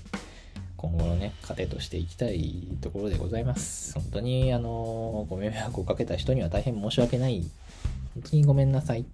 [0.80, 3.92] 今後のね、糧としていきたいところでございます。
[3.92, 7.44] 本当に、あの、ご迷惑をかけた人には大変申し訳ない。
[8.14, 9.04] 本当にごめんなさい。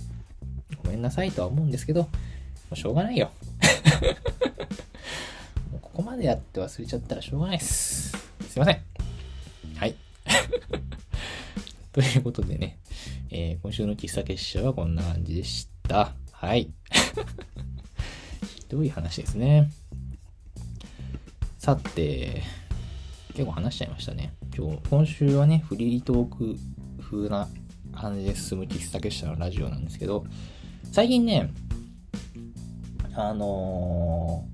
[0.85, 2.09] ごめんなさいとは思うんですけど、も
[2.71, 3.33] うしょうがないよ。
[5.73, 8.17] もうここまでやって忘れちゃったらしょうがないです。
[8.49, 8.81] すいません。
[9.75, 9.97] はい。
[11.93, 12.79] ということでね、
[13.31, 16.15] えー、今週の喫茶結社はこんな感じでした。
[16.31, 16.71] はい。
[18.55, 19.69] ひどい話ですね。
[21.67, 22.45] さて、
[23.35, 24.33] 結構話しちゃいましたね。
[24.57, 26.55] 今日、今週はね、フリートーク
[27.03, 27.49] 風な
[27.93, 30.25] 感じで進む喫茶結社のラジオなんですけど、
[30.93, 31.51] 最近ね、
[33.15, 34.47] あの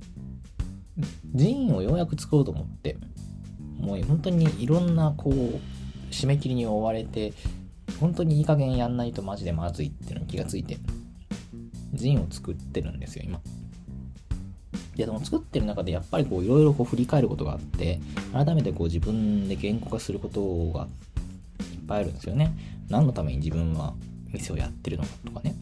[1.34, 2.96] ー、寺院をようやく作ろうと思って、
[3.78, 5.60] もう本当にいろんなこう、
[6.10, 7.34] 締め切りに追われて、
[8.00, 10.78] 本当にいい加減やんないとマジでまずいっていうのに気がついて、
[11.94, 13.38] 寺院を作ってるんですよ、今。
[14.96, 18.00] で、でも作ってる中でやっぱりこういろいろ振り返ることがあって、
[18.32, 20.86] 改めてこう自分で言語化することが
[21.72, 22.52] いっぱいあるんですよね。
[22.88, 23.94] 何のために自分は
[24.32, 25.54] 店をやってるのかとかね。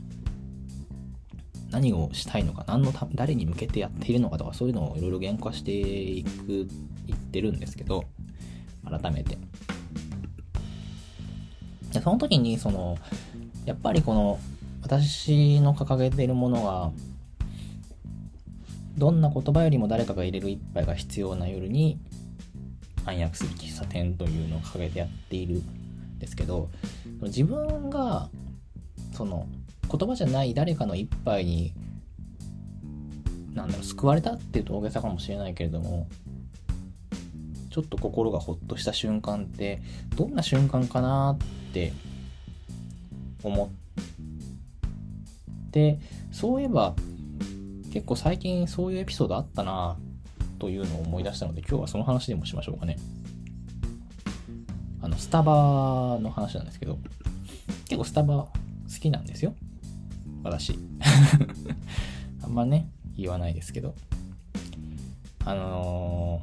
[1.70, 6.68] 何をしたいのか、何のた誰に向けてやっているのかとか、そういうのをいろいろ言語化していく、
[7.06, 8.04] 言ってるんですけど、
[8.84, 9.38] 改めて。
[11.92, 12.98] で、その時に、その、
[13.64, 14.40] やっぱりこの、
[14.82, 16.90] 私の掲げているものが、
[19.00, 21.98] どんな言葉よりも誰かが入れる一杯が必要な夜に
[23.06, 26.68] 暗躍する喫茶店というのを掲げてやっているんですけど
[27.22, 28.28] 自分が
[29.14, 29.46] その
[29.90, 31.72] 言葉じゃない誰かの一杯に
[33.54, 36.06] なんだろう救われたっていうと大げさかもしれないけれども
[37.70, 39.80] ちょっと心がほっとした瞬間って
[40.14, 41.94] どんな瞬間かなって
[43.42, 43.68] 思っ
[45.70, 45.98] て
[46.30, 46.94] そういえば
[47.90, 49.98] 結構最近そういうエピソードあったな
[50.58, 52.96] というのを思い出したので今日はその話でもしましょうかね。
[55.02, 56.98] あの、スタバの話なんですけど、
[57.84, 58.50] 結構スタバ好
[59.00, 59.54] きなんですよ。
[60.42, 60.78] 私。
[62.42, 63.94] あんまね、言わないですけど。
[65.44, 66.42] あの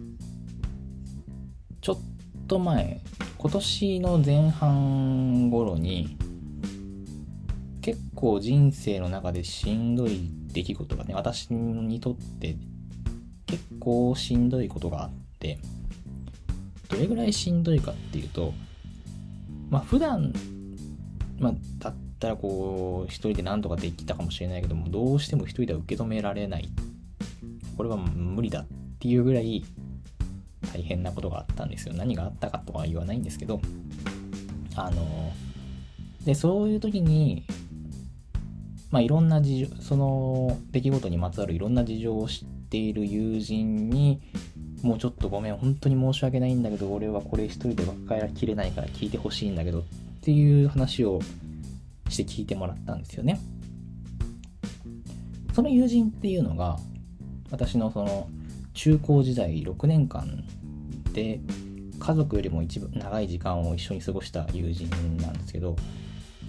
[0.00, 0.10] ー、
[1.82, 1.98] ちょっ
[2.46, 3.00] と前、
[3.36, 6.16] 今年の前半頃に、
[7.90, 12.54] 結構人生の中でしんどい出来事がね、私にとって
[13.46, 15.58] 結構しんどいことがあって、
[16.88, 18.54] どれぐらいしんどいかっていうと、
[19.70, 20.32] まあ普段、
[21.40, 26.68] まあだったらこう、一人で何とかできたかもしれないけども、どうしても一人では受け止められない。
[27.76, 28.66] これは無理だっ
[29.00, 29.64] ていうぐらい
[30.72, 31.94] 大変なことがあったんですよ。
[31.94, 33.60] 何があったかとは言わないんですけど、
[34.76, 35.32] あの、
[36.24, 37.44] で、そういう時に、
[38.90, 44.20] まあ、いろんな事情、その出来事にまつわるいろんな事情を知っている友人に、
[44.82, 49.82] もうちょっとごめん、本当に申し訳ないんだけど、俺はこれ一人で分かりきれないから聞いてほしいんだけどっ
[50.22, 51.20] ていう話を
[52.08, 53.38] して聞いてもらったんですよね。
[55.52, 56.78] その友人っていうのが、
[57.50, 58.28] 私のその
[58.74, 60.44] 中高時代6年間
[61.12, 61.40] で
[61.98, 65.76] 家族よりも一番長い時間を一緒に過ごした友人なんですけど、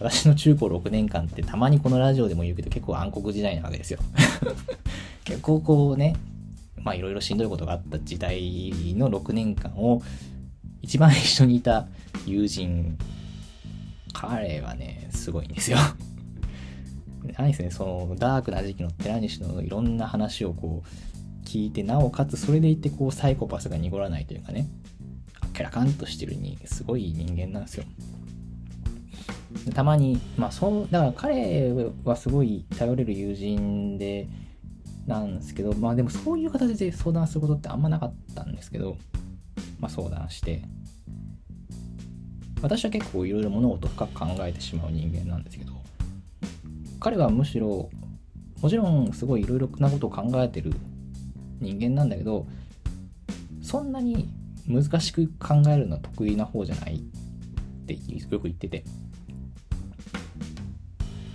[0.02, 4.00] 私の中高6年間ってたまにこのラジオでも言うけど結構暗黒時代なわけですよ
[5.24, 6.16] 結構こうね、
[6.78, 8.42] まあいろいろしんどいことがあった時代
[8.96, 10.02] の6年間を
[10.82, 11.88] 一番一緒にいた
[12.26, 12.98] 友人、
[14.14, 15.78] 彼はね、すごいんですよ
[17.38, 24.68] 何ですね、そのダークな時期の寺西のいろんな話をこう聞いて、なおかつそれでいてこうサイコパスが濁らないというかね、
[25.40, 27.84] あっらかんとしてるにすごい人間なんですよ。
[29.74, 31.72] たまに、まあそう、だから彼
[32.04, 34.28] はすごい頼れる友人で、
[35.08, 38.98] なんですけど、まあでもそういう形で相談することってあんまなかったんですけど、
[39.80, 40.62] まあ相談して、
[42.62, 45.74] 私は結構いろいろ物事を深く考えてしまう人間なんですけど、
[47.00, 47.90] 彼はむしろ、
[48.62, 50.72] もちろんすごいいろいろなことを考えてる
[51.60, 52.46] 人間なんだけど、
[53.64, 54.30] そんなに
[54.68, 57.00] 難しく考えるのは得意な方じゃないっ
[57.88, 58.84] てよく言ってて、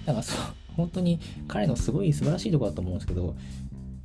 [0.07, 0.45] だかそう、
[0.77, 3.35] 本当に彼のすごい素晴らしいとこだと思うんですけど、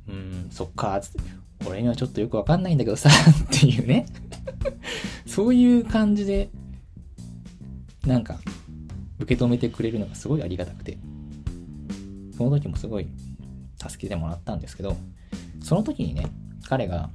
[0.08, 0.14] うー
[0.48, 1.20] ん、そっか、つって、
[1.64, 3.08] 俺にはちょっとよくわかんないんだけどさ、
[3.54, 4.06] っていうね。
[5.26, 6.50] そういう感じで、
[8.04, 8.40] なんか、
[9.20, 10.98] 受け止めてくれるのがすごいありがたくて、
[12.36, 13.06] その時もすごい
[13.78, 14.96] 助けてもらったんですけど、
[15.62, 16.26] その時にね、
[16.64, 17.10] 彼が、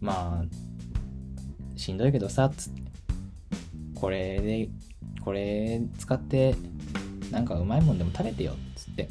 [0.00, 2.82] まあ、しんどいけどさ、つって、
[3.94, 4.68] これで、
[5.20, 6.54] これ使って
[7.30, 9.08] なんかうまいもんでも食べてよっつって。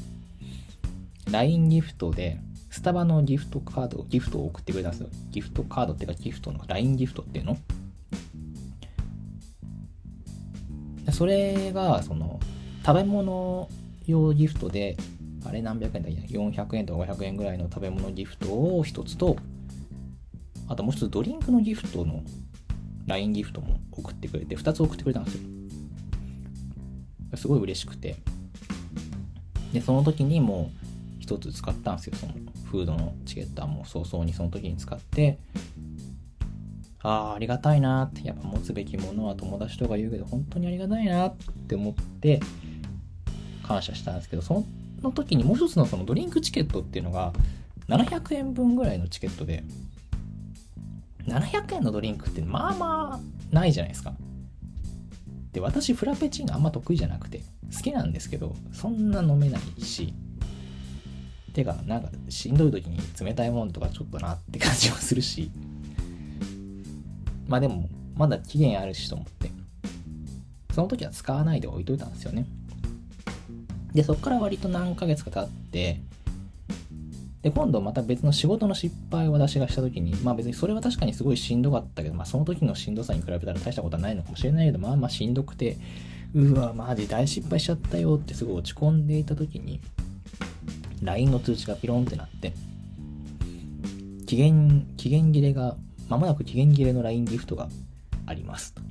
[1.31, 5.09] LINE ギフトでスタバのギフトカードギフトを送ってくれたんですよ。
[5.31, 7.57] ギフトカードっていうかギフトの LINE ギフトっていうの？
[11.11, 12.39] それがその
[12.85, 13.69] 食べ物
[14.05, 14.97] 用ギフトで
[15.45, 19.37] あれ何百円だっけ400円とか500円ぐらいの食べ物ギフトを一つと
[20.67, 22.23] あともう一つドリンクのギフトの
[23.07, 25.41] LINE ギフトも送ってくれて2つ送ってくれたんですよ。
[27.37, 28.15] すごい嬉しくて。
[29.73, 30.85] でその時にもう
[31.19, 32.15] 一つ使ったんですよ。
[32.15, 32.33] その
[32.65, 35.37] フードのチケットはもう早々にその時に使って。
[37.01, 38.25] ああありがたいなって。
[38.25, 41.35] やっぱ持つべきものは友達とか言うけど本当にありがたいなっ
[41.67, 42.39] て思って
[43.63, 44.63] 感謝したんですけどそ
[45.01, 47.33] の時にもう一つのそのドリンクチケットっていうのが
[47.89, 49.63] 700円分ぐらいのチケットで
[51.27, 54.13] 700円のドリンクってまあまあないじゃないですか。
[55.55, 57.41] で私フラペチーノあんま得意じゃなくて
[57.73, 60.13] 好きなんですけどそんな飲めないし
[61.53, 65.49] てかなんかしんどい時に冷たいもんとかちょっとなって感じもするし。
[67.47, 67.87] まあでも
[68.17, 69.49] まだ期限あるしと思って。
[70.73, 72.45] その時は使わないで置いといたんですよね。
[73.93, 76.01] でそっから割と何ヶ月か経って
[77.45, 85.77] で今度また別の仕事の失敗を私がした時にまあ別にそれは確かにすごいしんどかったけど、まあ、その時のしんどさに比べたら大したことはないのかもしれないけどまあまあしんどくて
[86.33, 89.79] うわマジ大失敗しちゃったよってすごい落ち込んでいた時に
[91.03, 92.53] LINE の通知がピロンってなって、
[94.25, 95.77] 期限、期限切れが、
[96.09, 97.69] まもなく期限切れの LINE ギフトが
[98.25, 98.81] ありますと。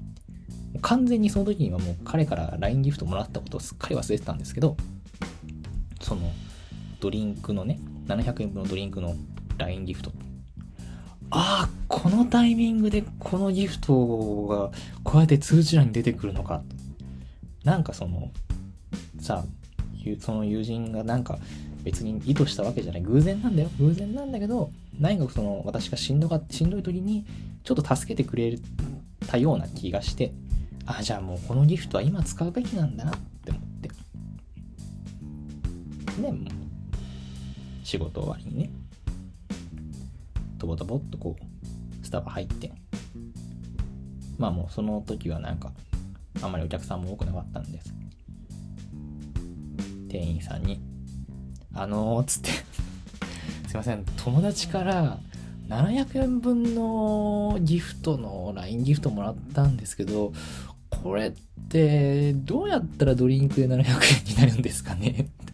[0.81, 4.77] 完全にその時にはもう彼から LINE ギフトもらったことをすっかり忘れてたんですけど、
[6.01, 6.31] その
[7.01, 9.15] ドリンクのね、700円分のドリンクの
[9.59, 10.13] LINE ギフト。
[11.31, 14.71] ああ、このタイミングでこのギフトが
[15.03, 16.63] こうやって通知欄に出てくるのか。
[17.65, 18.31] なんかその、
[19.21, 19.45] さ
[20.21, 21.39] その友人がなんか
[21.83, 23.03] 別に意図したわけじゃない。
[23.03, 23.71] 偶然なんだよ。
[23.79, 27.25] 偶然なんだけど、何かその私がしんどかしんどい時に、
[27.63, 28.59] ちょっと助けてくれ
[29.27, 30.33] たような気がして、
[30.87, 33.89] ああ、じゃあもうこのギフトは今使うべきなんだなって思って。
[36.21, 36.33] で、
[37.85, 38.71] 仕事終わりにね、
[40.59, 42.73] とぼとぼっとこう、スタバ入って、
[44.39, 45.71] まあもうその時はなんか、
[46.43, 47.95] あんまりお客さんも多くなかったんです。
[50.09, 50.81] 店員さんに、
[51.75, 52.51] あのー、っつって。
[53.69, 55.21] すいません、友達から
[55.69, 60.33] 700円分のギフトの LINE ギフトもらったんですけど、
[60.89, 61.33] これっ
[61.69, 63.85] てどうやったらドリンクで700円
[64.25, 65.09] になるんですかね？
[65.11, 65.53] って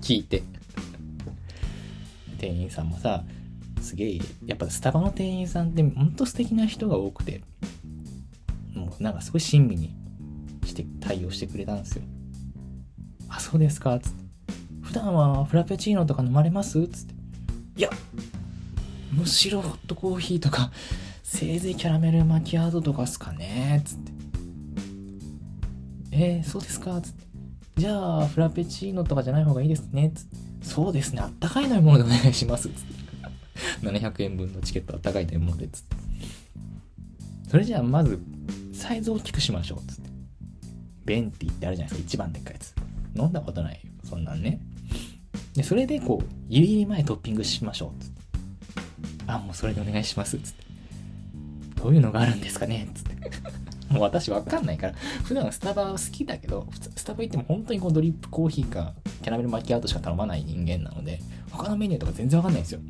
[0.00, 0.42] 聞いて。
[2.38, 3.24] 店員さんもさ、
[3.80, 7.42] すげえ、やっぱスタバの店員さんってほんと素敵な人が多くて、
[8.74, 9.94] もうなんかすごい親身に
[10.64, 12.02] して対応してくれたんですよ。
[13.28, 13.98] あ、そうですか？
[13.98, 14.24] つって。
[14.82, 16.88] 普段はフラペチーノとか飲まれます？
[16.88, 17.14] つって。
[17.76, 17.90] いや、
[19.12, 20.70] むしろホットコーヒーとか、
[21.22, 23.82] せいぜいキャラメルマキアートとかっすかね？
[23.84, 24.12] つって。
[26.10, 27.00] えー、そうですか？
[27.00, 27.26] つって。
[27.76, 30.10] じゃあ、フラペチーノとかじゃない方がいいですね？
[30.14, 30.37] つって。
[30.78, 32.94] そうですね、あったかい飲み物でお願いしますつって。
[33.82, 35.96] 700円分のチケットあったかい飲み物でつって。
[37.50, 38.20] それじゃあ、まず、
[38.72, 40.10] サイズを大きくしましょうつって。
[41.04, 42.76] ベンティってあるじゃないですか、一番でっかいやつ。
[43.16, 44.60] 飲んだことないよ、そんなんね。
[45.54, 48.00] で、それでこう、ギリギリ前トッピングしましょう。
[48.00, 48.22] つって。
[49.26, 50.38] あ、もうそれでお願いします。
[50.38, 50.64] つって。
[51.82, 53.16] どういうのがあるんですかねつって。
[53.88, 54.92] もう私わかんないから、
[55.24, 61.20] 普段スタバ好きだけど、スタバ行っても本当にこうドリップコーヒーかキャラメルマキアートしか頼まない人間なので、
[61.50, 62.80] 他のメニューとか全然わかんないんですよ。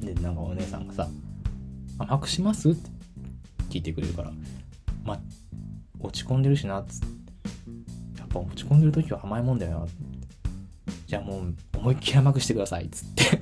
[0.00, 1.08] で、なんかお姉さんがさ、
[1.98, 2.70] 甘くします？
[2.70, 2.90] って
[3.70, 4.32] 聞いてくれるから、
[5.04, 5.18] ま、
[6.00, 7.06] 落ち込んでるしな、つって。
[8.18, 9.86] やっぱ落ち込んでる時は甘いもんだよな。
[11.06, 13.40] じゃあもう思いっきり甘くしてくださいっつって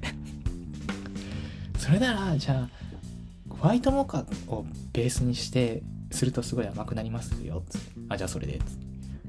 [1.79, 2.84] それならじゃあ
[3.65, 7.89] ホワイトモカをベースにしてするとすごい甘くなりますよつって。
[8.11, 8.59] あじゃあそれで。
[8.59, 8.71] つって。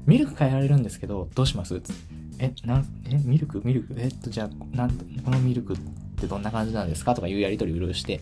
[0.04, 1.80] ミルク変えられるんですけどどうします？
[1.80, 2.02] つって。
[2.38, 3.62] えなんえミルク？
[3.64, 3.94] ミルク？
[3.96, 5.76] えっとじゃあなんこのミルクっ
[6.20, 7.14] てどんな感じなんですか？
[7.14, 8.20] とかいうやり取りをして。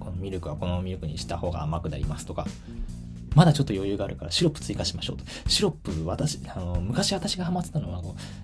[0.00, 2.46] このミルクはこのミルクにした方が甘くなりますとか。
[3.34, 5.24] まだちょっと余裕があるからシロップ追加しましょうと。
[5.48, 8.02] シロップ、私、あの、昔私がハマってたのは、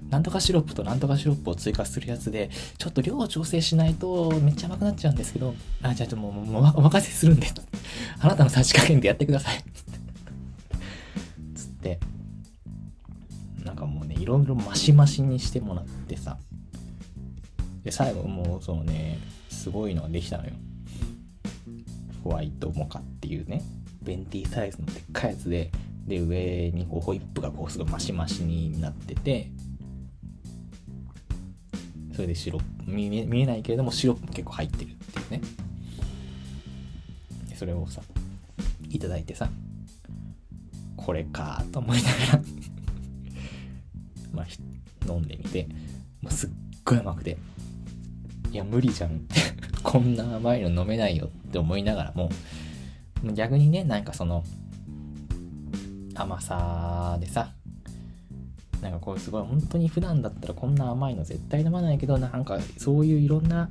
[0.09, 7.47] なんとかシロップとなんとかシロップを追加するやつで、ちょっと量を調整しないとめっちゃ甘くなっちゃうんですけど、あ、じゃあもう、もうお任せするんで、
[8.21, 9.63] あなたのさじ加減でやってください。
[11.55, 12.01] つって、
[13.65, 16.39] なんかもうね、いろいろマシマシにしてもらってさ、
[17.85, 20.53] で、最後もう、そのね、すごいのができたのよ。
[22.23, 23.63] ホワイトモカっていうね、
[24.03, 25.71] ベンティサイズのでっかいやつで、
[26.07, 29.51] で、上にこうホイップがこうすごいマシマシになってて、
[32.15, 35.41] それでシロ見え、見えないけれどもシロップも結構入ってるっていうね。
[37.55, 38.03] それをさ、
[38.89, 39.49] いただいてさ、
[40.97, 42.43] これかと思いながら
[44.33, 45.69] まあ、飲んでみて、
[46.23, 46.51] もうすっ
[46.85, 47.37] ごい甘くて、
[48.53, 49.21] いや、無理じゃん。
[49.83, 52.31] こんな甘いの飲めないよって思いながらも、
[53.23, 54.45] 逆にね、なんかその、
[56.15, 57.53] 甘さでさ、
[58.83, 63.69] なんかこうすごい本当に普段だったらこんな甘いの絶対飲まないけどなんかそういういろんな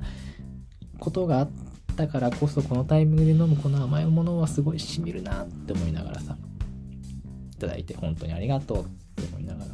[0.98, 1.50] ことがあっ
[1.96, 6.36] たからこそこのタイミングで飲むこの甘いものはすごいしみるなって思いながらさ
[7.52, 8.84] いただいて本当にありがとうっ
[9.16, 9.70] て思いながら。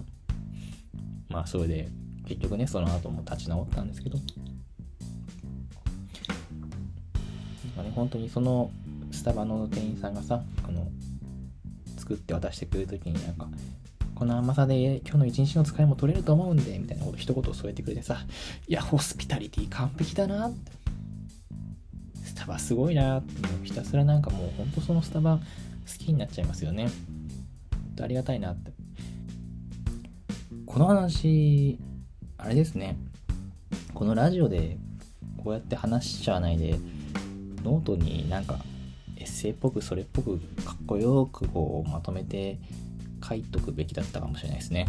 [1.28, 1.88] まあそれで
[2.26, 4.18] 結局ねその後も立ち直ったんですけど。
[7.76, 8.70] まあね本当にその
[9.16, 10.86] スタバの店員さんがさあの
[11.96, 13.48] 作って渡してくれる時になんか
[14.14, 18.24] この甘さで今日の一日の使いも取れると思うんで、みたいなこと一言添えてくれてさ、
[18.66, 20.72] いや、ホスピタリティ完璧だなって。
[22.24, 23.32] スタバすごいなって、
[23.64, 25.42] ひたすらなんかもうほんとそのスタバ好
[26.02, 26.88] きになっちゃいますよね。
[28.00, 28.72] ありがたいなって。
[30.64, 31.78] この話、
[32.38, 32.96] あれですね。
[33.92, 34.78] このラジオで
[35.44, 36.78] こうやって話しちゃわないで、
[37.62, 38.60] ノートになんかエ
[39.26, 42.58] ッセイっぽくそれっぽくかっこよくこうまとめて
[43.26, 44.88] 書いとくべきだったかもしれないですね。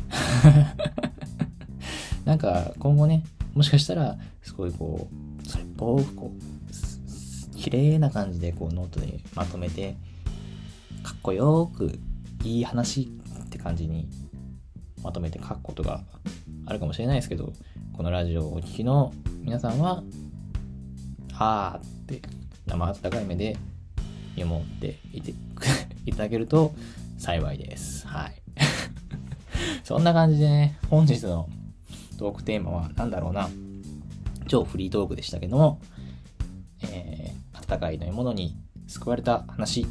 [2.25, 3.23] なんか今後ね、
[3.53, 5.09] もしかしたら、すごいこ
[5.41, 9.95] う、それっぽくこう、綺麗な感じでこうノートでまとめて、
[11.03, 11.99] かっこよく
[12.43, 13.09] いい話
[13.45, 14.09] って感じに
[15.01, 16.03] まとめて書くことが
[16.65, 17.53] あるかもしれないですけど、
[17.93, 20.03] このラジオをお聴きの皆さんは、
[21.33, 22.21] あーって
[22.65, 23.57] 生温かい目で
[24.37, 25.33] 見守っていて
[26.05, 26.73] いただけると
[27.17, 28.07] 幸いです。
[28.07, 28.41] はい。
[29.83, 31.49] そんな感じでね、本日の
[32.17, 33.49] トークテーマは何だろうな。
[34.47, 35.81] 超フリートークでしたけども、
[36.83, 38.55] えー、温かい飲み物に
[38.87, 39.85] 救われた話、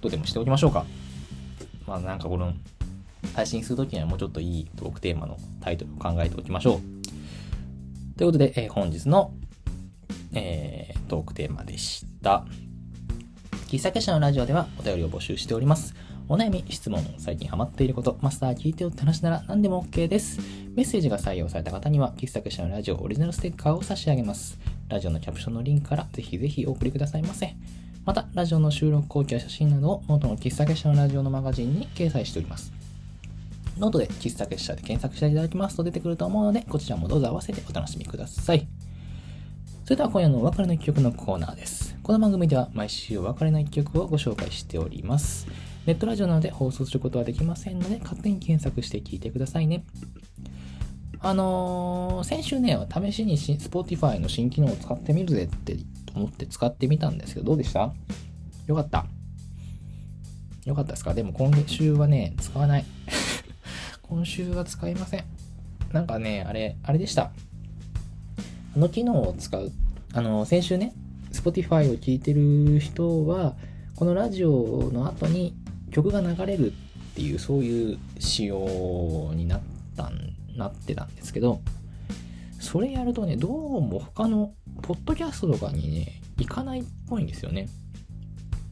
[0.00, 0.86] とでもしておきましょうか。
[1.86, 2.54] まあなんかこの、
[3.34, 8.18] 配信するときにはもうちょっといいトークテーマのタイトルを考えておきましょう。
[8.18, 9.34] ということで、えー、本日の、
[10.32, 12.44] えー、トークテーマでした。
[13.72, 15.94] 喫茶結社のラジオではお便りを募集しております。
[16.28, 20.40] お悩み、質問、最近ハマっていること、マスター聞いてよって話なら何でも OK です。
[20.74, 24.58] メッセージが採用された方には、喫茶結社のラジオオリジナルステッカーを差し上げます。
[24.90, 27.54] ラジオのキャプションのリンクからぜひぜひお送りくださいませ。
[28.04, 32.74] また、ラジオの収録後記や写真などを元の喫茶結社のラジオのマガジンに掲載しております。
[33.78, 38.68] ノートで喫茶結社で検索していただきますと出てくると思うので、こちらもどうぞ合わせてお楽しみください。
[39.84, 41.91] それでは今夜のお別れの一曲のコーナーです。
[42.02, 45.46] この番組では毎週お別れの一曲をご紹介しております。
[45.86, 49.84] ネットラジオなので放送することはできませんので、勝手に検索して聞いてくださいね。
[51.20, 55.76] あのー、先週ね、試しに Spotify の新機能を使ってみるぜって
[56.16, 57.92] 思って使ってみたんですけど、どうでした？
[58.66, 59.06] よかった。
[60.64, 61.14] よかったですか？
[61.14, 62.84] でも今週はね、使わない。
[64.02, 65.24] 今週は使いません。
[65.92, 67.30] なんかね、あれ、あれでした。
[68.74, 69.70] あの機能を使う。
[70.14, 70.94] あの、先週ね、
[71.42, 73.56] Spotify を聞いてる人は、
[73.96, 75.54] このラジオの後に
[75.90, 79.60] 曲が流れるっていうそういう仕様になっ
[79.96, 80.10] た
[80.56, 81.60] なってたんですけど
[82.60, 87.68] それやるとねどうも他のポッドキャストとかにね行かないっぽいんですよね。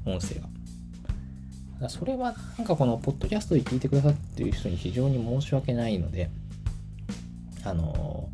[0.06, 1.88] 音声が。
[1.88, 6.30] それはなんかこのポッドキャストで聞いてくださってる人に非常に申し訳ないので
[7.64, 8.28] あの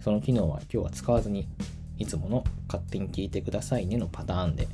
[0.00, 1.48] その機能は今日は使わずに
[1.98, 4.68] いつもの勝手に聞いてくださいねのパターンで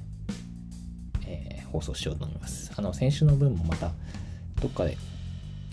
[1.27, 2.73] え放送しようと思います。
[2.77, 3.93] あの、先週の分もまた、
[4.61, 4.97] どっかで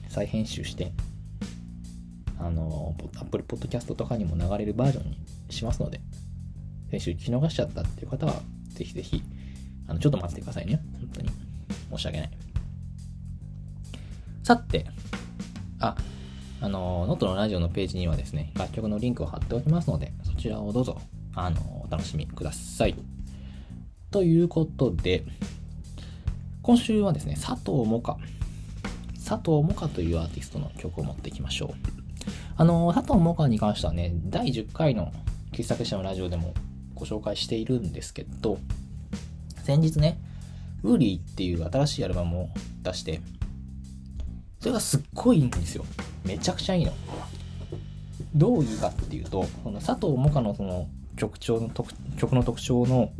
[0.09, 0.91] 再編集して、
[2.39, 5.17] あの、Apple Podcast とかにも流れるバージョンに
[5.49, 6.01] しますので、
[6.89, 9.23] 先週聞き逃しちゃったっていう方は、ぜひぜひ、
[9.87, 10.81] あの、ちょっと待ってくださいね。
[10.99, 11.29] 本当に。
[11.91, 12.31] 申し訳ない。
[14.43, 14.85] さて、
[15.79, 15.95] あ、
[16.61, 20.99] あの、ノートのラジオのページにはですね、楽曲のリンクを貼っておきますので、そちらをどうぞ、
[21.35, 22.95] あの、お楽しみください。
[24.11, 25.23] ということで、
[26.61, 28.17] 今週はですね、佐藤萌歌。
[29.15, 32.01] 佐藤萌歌というアーティストの曲を持っていきましょう。
[32.57, 35.11] あの、佐藤萌歌に関してはね、第10回の
[35.53, 36.53] 喫茶結社のラジオでも
[36.93, 38.57] ご紹介しているんですけど、
[39.63, 40.19] 先日ね、
[40.83, 42.49] ウーリーっていう新しいアルバムを
[42.83, 43.21] 出して、
[44.59, 45.85] それがすっごいいいんですよ。
[46.25, 46.91] めちゃくちゃいいの。
[48.35, 50.87] どういいかっていうと、その佐藤萌歌のその
[51.21, 51.69] 曲調の
[52.17, 53.11] 曲の特徴の、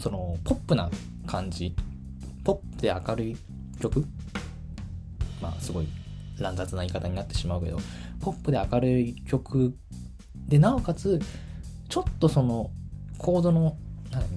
[0.00, 0.90] そのポップな
[1.28, 1.76] 感じ
[2.42, 3.36] ポップで明るい
[3.80, 4.04] 曲？
[5.40, 5.86] まあすごい
[6.40, 7.78] 乱雑な言い方になってしまうけど
[8.20, 9.76] ポップで明るい曲
[10.48, 11.20] でなおかつ
[11.88, 12.70] ちょっとその
[13.18, 13.76] コードの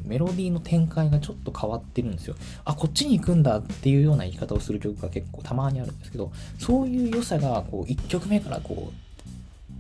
[0.06, 2.36] メロディーの展開がちょっと変わってるんですよ。
[2.64, 8.94] あ、こっちに行くんだっていうような言い方をする曲が結構たまにあるんですけど、そういう良さがこう1曲目からこう、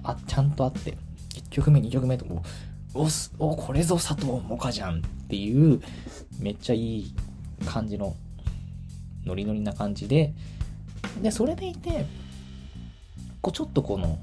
[0.03, 0.97] あ、ちゃんとあって、
[1.49, 2.41] 曲目、2曲目とこ
[2.95, 3.07] う、
[3.39, 5.81] お、お、これぞ佐藤萌歌じゃんっていう
[6.39, 7.15] めっちゃいい
[7.65, 8.15] 感じの
[9.25, 10.33] ノリノリな感じで
[11.21, 12.05] でそれでいて
[13.41, 14.19] 個ちょっとこの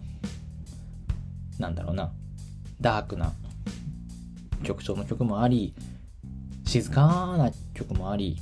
[1.59, 2.13] なんだろうな
[2.81, 3.33] ダークな
[4.63, 5.75] 曲調の曲もあり
[6.67, 8.39] 静かな曲もあり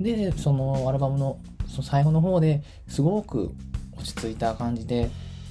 [0.00, 3.50] でそのアルバムのその最後の方ですごく
[3.96, 5.10] 落ち着いた感じで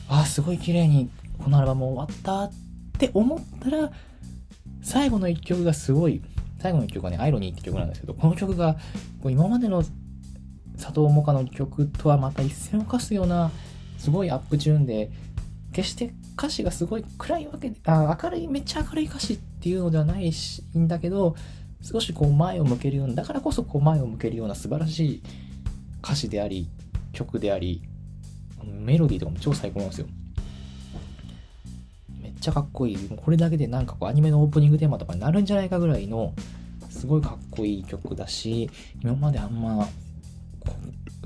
[0.09, 1.09] あすごい綺麗に
[1.43, 2.51] このアルバム終わったっ
[2.97, 3.91] て思ったら
[4.81, 6.21] 最後の一曲がすごい
[6.59, 8.77] 最後の一曲はね「アイロニー」って曲なんですけどこの曲が
[9.23, 9.83] 今までの
[10.77, 13.51] 佐藤萌歌の曲とはまた一線を画すような
[13.97, 15.11] すごいアップチューンで
[15.73, 21.35] 決して歌詞がすごい暗いわけであ明るいめっちゃ明るい歌詞っていうのではないしいんだけど
[21.81, 25.23] 少しこう前を向けるようなだからこそこう前を向けるような素晴らしい
[26.03, 26.69] 歌詞であり
[27.11, 27.81] 曲であり
[28.63, 30.07] メロディーとかも超最高なんですよ。
[32.39, 32.97] ちゃかっこいい。
[33.09, 36.33] もうこれだけでなんかこうアニメのオープニングテーマとかになるんじゃないかぐらいの
[36.89, 38.69] すごいかっこいい曲だし
[39.01, 39.87] 今まであんま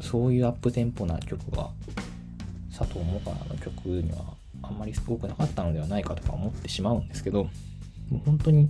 [0.01, 1.71] そういうアップテンポな曲は
[2.77, 7.49] 佐藤萌歌の曲にはあんまりすごくなかったのではないかとか思ってしまうんですけども
[8.13, 8.69] う本当に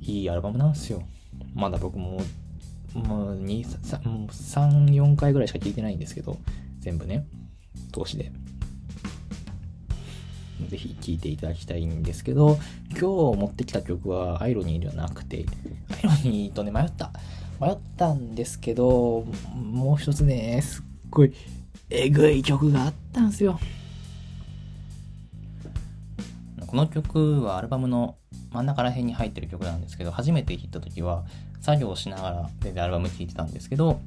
[0.00, 1.02] いいアルバムなんですよ。
[1.54, 2.20] まだ僕も
[2.92, 4.28] もう3
[4.86, 6.38] 4回ぐらいしか聴いてないんですけど
[6.80, 7.26] 全部ね
[7.92, 8.30] 通しで。
[10.68, 12.58] ぜひ聴いていただきたいんですけど
[12.90, 15.46] 今日持ってきた曲はアイロニーではなくて
[15.90, 17.10] アイロニーとね迷った。
[17.60, 19.24] 迷ったんですけど
[19.54, 21.32] もう一つねすっごい
[21.88, 23.60] えぐい曲があったんですよ。
[26.66, 28.16] この曲はアルバムの
[28.50, 31.24] 真ん中ら辺に入ってる曲なんですけど初めて弾いた時は
[31.60, 34.00] 作業しながら全然アルバム聴いてたんですけど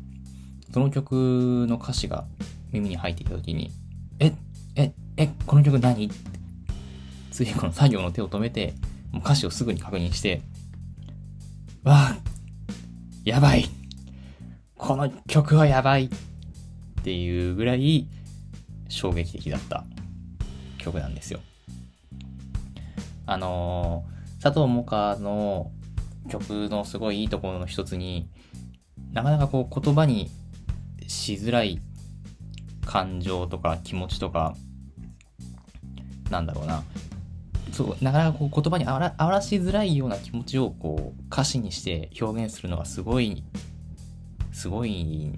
[0.73, 2.25] その曲の歌詞が
[2.73, 3.71] 耳に入ってきた時に
[4.19, 4.33] え
[4.75, 6.07] ええこの曲何？
[6.07, 6.36] って
[7.37, 8.73] ついこの作業の手を止めて
[9.11, 10.41] もう歌詞をすぐに確認して
[11.83, 12.17] わあ
[13.25, 13.69] やばい。
[14.75, 16.05] この曲はやばい。
[16.05, 16.09] っ
[17.03, 18.07] ていうぐらい
[18.89, 19.85] 衝撃的だった
[20.79, 21.39] 曲なんですよ。
[23.27, 25.71] あのー、佐藤萌歌の
[26.29, 28.27] 曲のすごいいいところの一つに
[29.13, 30.31] なかなかこう言葉に
[31.07, 31.79] しづらい
[32.83, 34.55] 感情とか気持ちとか
[36.31, 36.83] なんだろうな。
[37.71, 43.43] そうなかなかこう言葉に表しづらいような気持ちをこう歌詞にして表現するのがすごい
[44.51, 45.33] すごい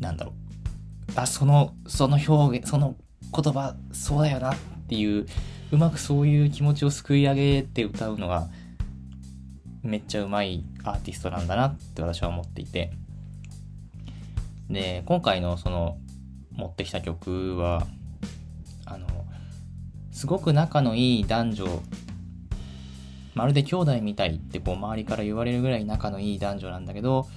[0.00, 0.34] なんだろう。
[1.16, 2.96] あそのその表現その
[3.34, 4.56] 言葉そうだよなっ
[4.88, 5.26] ていう
[5.72, 8.48] うまくそういう気持ちをすくい上げて歌うのが
[9.82, 12.92] めっちゃうまいアーティストなんだなって私は思っていて。
[14.68, 15.96] で今回のその
[16.52, 17.86] 持ってきた曲は
[20.18, 21.82] すごく仲のいい男女
[23.34, 27.28] まるで兄弟みたいってこう周りから言われるぐらい仲のいい男女なんだけど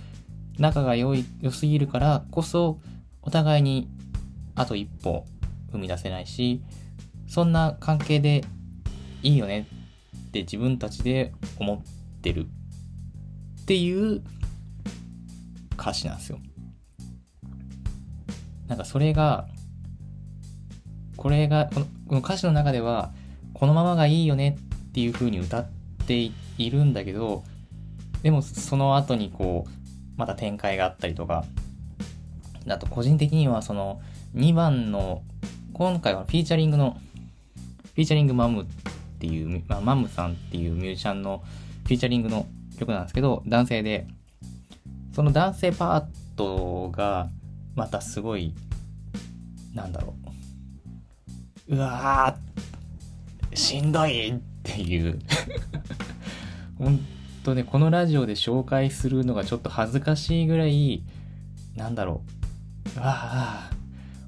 [0.58, 2.80] 仲が良い良すぎるからこそ
[3.22, 3.88] お互いに
[4.56, 5.28] あと一歩
[5.72, 6.64] 踏み出せないし
[7.28, 8.44] そんな関係で
[9.22, 9.68] いいよね
[10.30, 12.48] って自分たちで思ってる
[13.62, 14.24] っていう
[15.74, 16.40] 歌詞なんですよ。
[18.68, 19.48] なんかそれが
[21.22, 23.12] これがこのこの歌詞の中では
[23.54, 24.58] このままがいいよね
[24.90, 25.70] っていう風に歌っ
[26.08, 27.44] ているんだけど
[28.24, 29.72] でもその後にこう
[30.18, 31.46] また展開があったりとか
[32.68, 34.02] あと個人的にはその
[34.36, 35.22] 2番の
[35.74, 36.98] 今回はフィーチャリングの
[37.94, 38.66] フィーチャリングマムっ
[39.20, 41.44] ていう、まあ、マムさんっていうミュージシャンの
[41.84, 42.48] フィーチャリングの
[42.80, 44.08] 曲なんですけど、男性で、
[45.14, 47.30] その男性パートが、
[47.76, 48.56] またすごい、
[49.76, 50.31] なんだろう。
[51.72, 55.18] うわー、しんどいっていう。
[56.78, 57.00] 本
[57.46, 61.02] 当ね、このラジオで紹介するのがちょっと恥ずかしいぐらい、
[61.78, 62.24] なんだろ
[62.98, 63.00] う。
[63.00, 63.72] うわあ、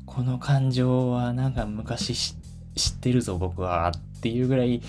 [0.06, 2.34] この感情はなんか昔
[2.76, 3.92] 知ってるぞ僕は。
[3.94, 4.82] っていうぐらい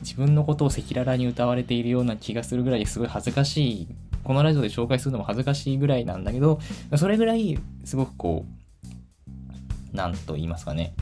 [0.00, 3.88] 自分のことを赤裸々に歌われているような気がするぐらいすごい恥ずかしい。
[4.22, 6.58] このラジオで紹介するのも恥ずかしいぐらいなんだけど
[6.96, 10.94] それぐらいすごくこう何と言いますかね。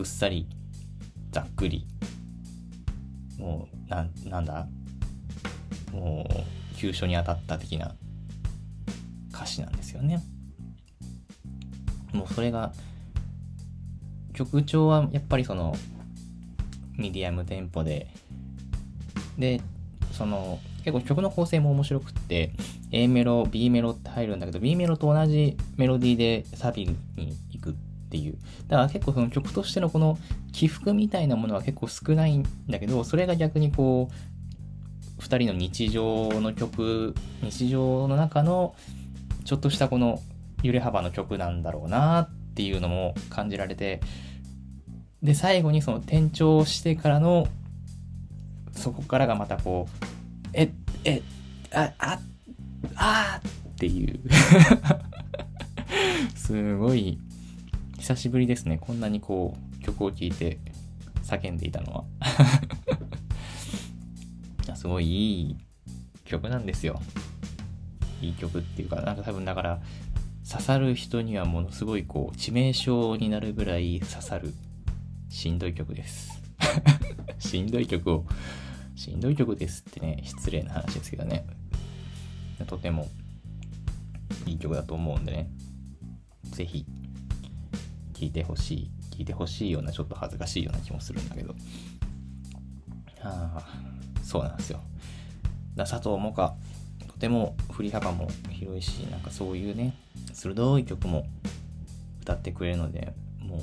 [0.00, 0.46] ぐっさり
[1.30, 1.86] ざっくり。
[3.36, 4.66] もうななんだ？
[5.92, 7.94] もう急所に当たった的な
[9.30, 10.22] 歌詞なんですよね。
[12.14, 12.72] もうそれが
[14.32, 15.76] 曲調はやっぱりその
[16.96, 18.08] ミディアムテンポで。
[19.36, 19.60] で
[20.12, 22.52] その結構曲の構成も面白くって
[22.90, 26.86] A メロ B メロって入るんだけど B メロと同じメロディーでサビ
[27.16, 27.36] に
[28.10, 28.36] っていう。
[28.66, 30.18] だから結構その曲としてのこの
[30.52, 34.10] 起伏みたいなものは結構少ないんだけどそれが逆にこ
[35.18, 38.74] う2人の日常の曲日常の中の
[39.44, 40.20] ちょっとしたこの
[40.64, 44.00] 揺れ幅の曲なんだろうなっていうのも感じられて
[45.22, 47.46] で最後にその転調してからの
[48.72, 50.06] そこからがまたこう
[50.52, 50.72] え
[51.04, 51.22] え
[51.72, 52.18] ああ
[52.96, 54.18] あっていう。
[56.34, 57.20] すごい
[58.00, 58.78] 久しぶりですね。
[58.80, 60.58] こんなにこう曲を聴いて
[61.22, 62.04] 叫んでいたのは。
[64.74, 65.56] すごいいい
[66.24, 67.02] 曲なんですよ。
[68.22, 69.82] いい曲っていうかなんか多分だから
[70.50, 72.90] 刺さる人にはものすごいこう致命傷
[73.22, 74.54] になるぐらい刺さる
[75.28, 76.42] しんどい曲です。
[77.38, 78.24] しんどい曲を
[78.96, 81.44] しんどい曲ですってね失礼な話ですけどね。
[82.66, 83.08] とても
[84.46, 85.50] いい曲だと思うんでね。
[86.44, 86.86] ぜひ
[88.20, 91.54] 聴いてほしい聴いてほしいようなちょっと恥ずかしいような気もするんだけど。
[93.22, 93.64] ああ
[94.22, 94.80] そうなんですよ。
[95.74, 96.54] だ佐藤萌歌
[97.06, 99.94] とても振り幅も広いしなんかそういうね
[100.32, 101.26] 鋭い曲も
[102.22, 103.60] 歌ってくれるのでもう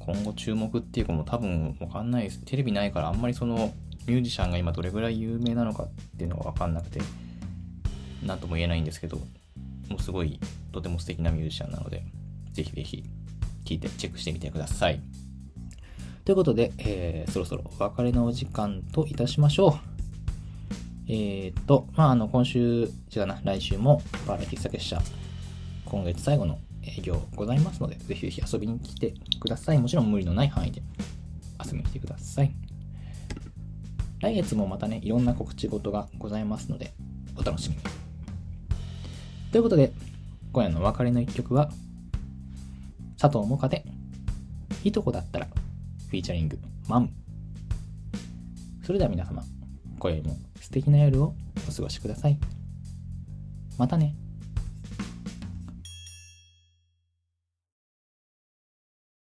[0.00, 2.40] 今後注目っていうかもう多分わかんないです。
[2.44, 3.72] テレビないからあんまりその
[4.06, 7.00] ミュージシャンが今どれぐらい有名なのかっていうのがわかんなくて
[8.24, 9.18] 何とも言えないんですけど
[9.88, 10.38] もうすごい
[10.72, 12.04] とても素敵なミュージシャンなので
[12.52, 13.04] ぜひぜひ
[13.66, 15.02] 聴いてチェックしてみてください
[16.24, 19.96] ということで、えー、そろそろお別れのお時間といたしましょう
[21.08, 25.00] えー、っと、まあ、あの、今週、違うな、来週も、パーラ喫茶結社、
[25.84, 29.78] 今月最後の営業ございますので、ぜひぜひ遊びに来てください。
[29.78, 30.82] もちろん無理のない範囲で
[31.64, 32.52] 遊びに来てください。
[34.18, 36.92] 来月もまたね、いろんな告知事がございますので、
[37.36, 37.82] お楽しみに。
[39.52, 39.92] ということで、
[40.52, 41.70] 今夜のお別れの一曲は、
[43.18, 43.84] 佐藤萌歌で、
[44.84, 47.10] いとこだったら、フィーチャリング、マン。
[48.84, 49.42] それでは皆様、
[49.98, 51.34] 今宵も素敵な夜を
[51.68, 52.38] お過ごしください。
[53.78, 54.14] またね。